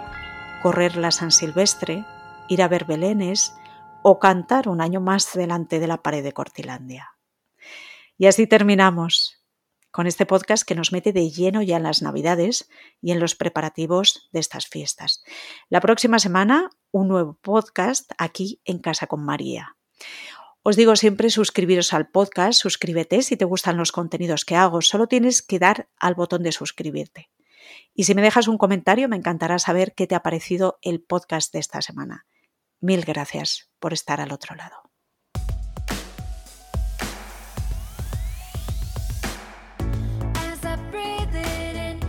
correr 0.62 0.96
la 0.96 1.10
San 1.10 1.30
Silvestre, 1.30 2.04
ir 2.48 2.62
a 2.62 2.68
ver 2.68 2.84
belenes 2.84 3.54
o 4.02 4.18
cantar 4.18 4.68
un 4.68 4.80
año 4.80 5.00
más 5.00 5.32
delante 5.34 5.80
de 5.80 5.86
la 5.86 6.02
pared 6.02 6.22
de 6.22 6.32
Cortilandia. 6.32 7.16
Y 8.16 8.26
así 8.26 8.46
terminamos 8.46 9.43
con 9.94 10.08
este 10.08 10.26
podcast 10.26 10.66
que 10.66 10.74
nos 10.74 10.90
mete 10.90 11.12
de 11.12 11.30
lleno 11.30 11.62
ya 11.62 11.76
en 11.76 11.84
las 11.84 12.02
Navidades 12.02 12.68
y 13.00 13.12
en 13.12 13.20
los 13.20 13.36
preparativos 13.36 14.28
de 14.32 14.40
estas 14.40 14.66
fiestas. 14.66 15.22
La 15.68 15.80
próxima 15.80 16.18
semana, 16.18 16.68
un 16.90 17.06
nuevo 17.06 17.38
podcast 17.40 18.10
aquí 18.18 18.60
en 18.64 18.80
Casa 18.80 19.06
con 19.06 19.24
María. 19.24 19.76
Os 20.64 20.74
digo 20.74 20.96
siempre 20.96 21.30
suscribiros 21.30 21.92
al 21.92 22.08
podcast, 22.08 22.60
suscríbete 22.60 23.22
si 23.22 23.36
te 23.36 23.44
gustan 23.44 23.76
los 23.76 23.92
contenidos 23.92 24.44
que 24.44 24.56
hago, 24.56 24.80
solo 24.80 25.06
tienes 25.06 25.42
que 25.42 25.60
dar 25.60 25.88
al 26.00 26.16
botón 26.16 26.42
de 26.42 26.50
suscribirte. 26.50 27.30
Y 27.94 28.02
si 28.02 28.16
me 28.16 28.22
dejas 28.22 28.48
un 28.48 28.58
comentario, 28.58 29.08
me 29.08 29.14
encantará 29.14 29.60
saber 29.60 29.94
qué 29.94 30.08
te 30.08 30.16
ha 30.16 30.24
parecido 30.24 30.80
el 30.82 31.02
podcast 31.02 31.52
de 31.52 31.60
esta 31.60 31.82
semana. 31.82 32.26
Mil 32.80 33.04
gracias 33.04 33.70
por 33.78 33.92
estar 33.92 34.20
al 34.20 34.32
otro 34.32 34.56
lado. 34.56 34.93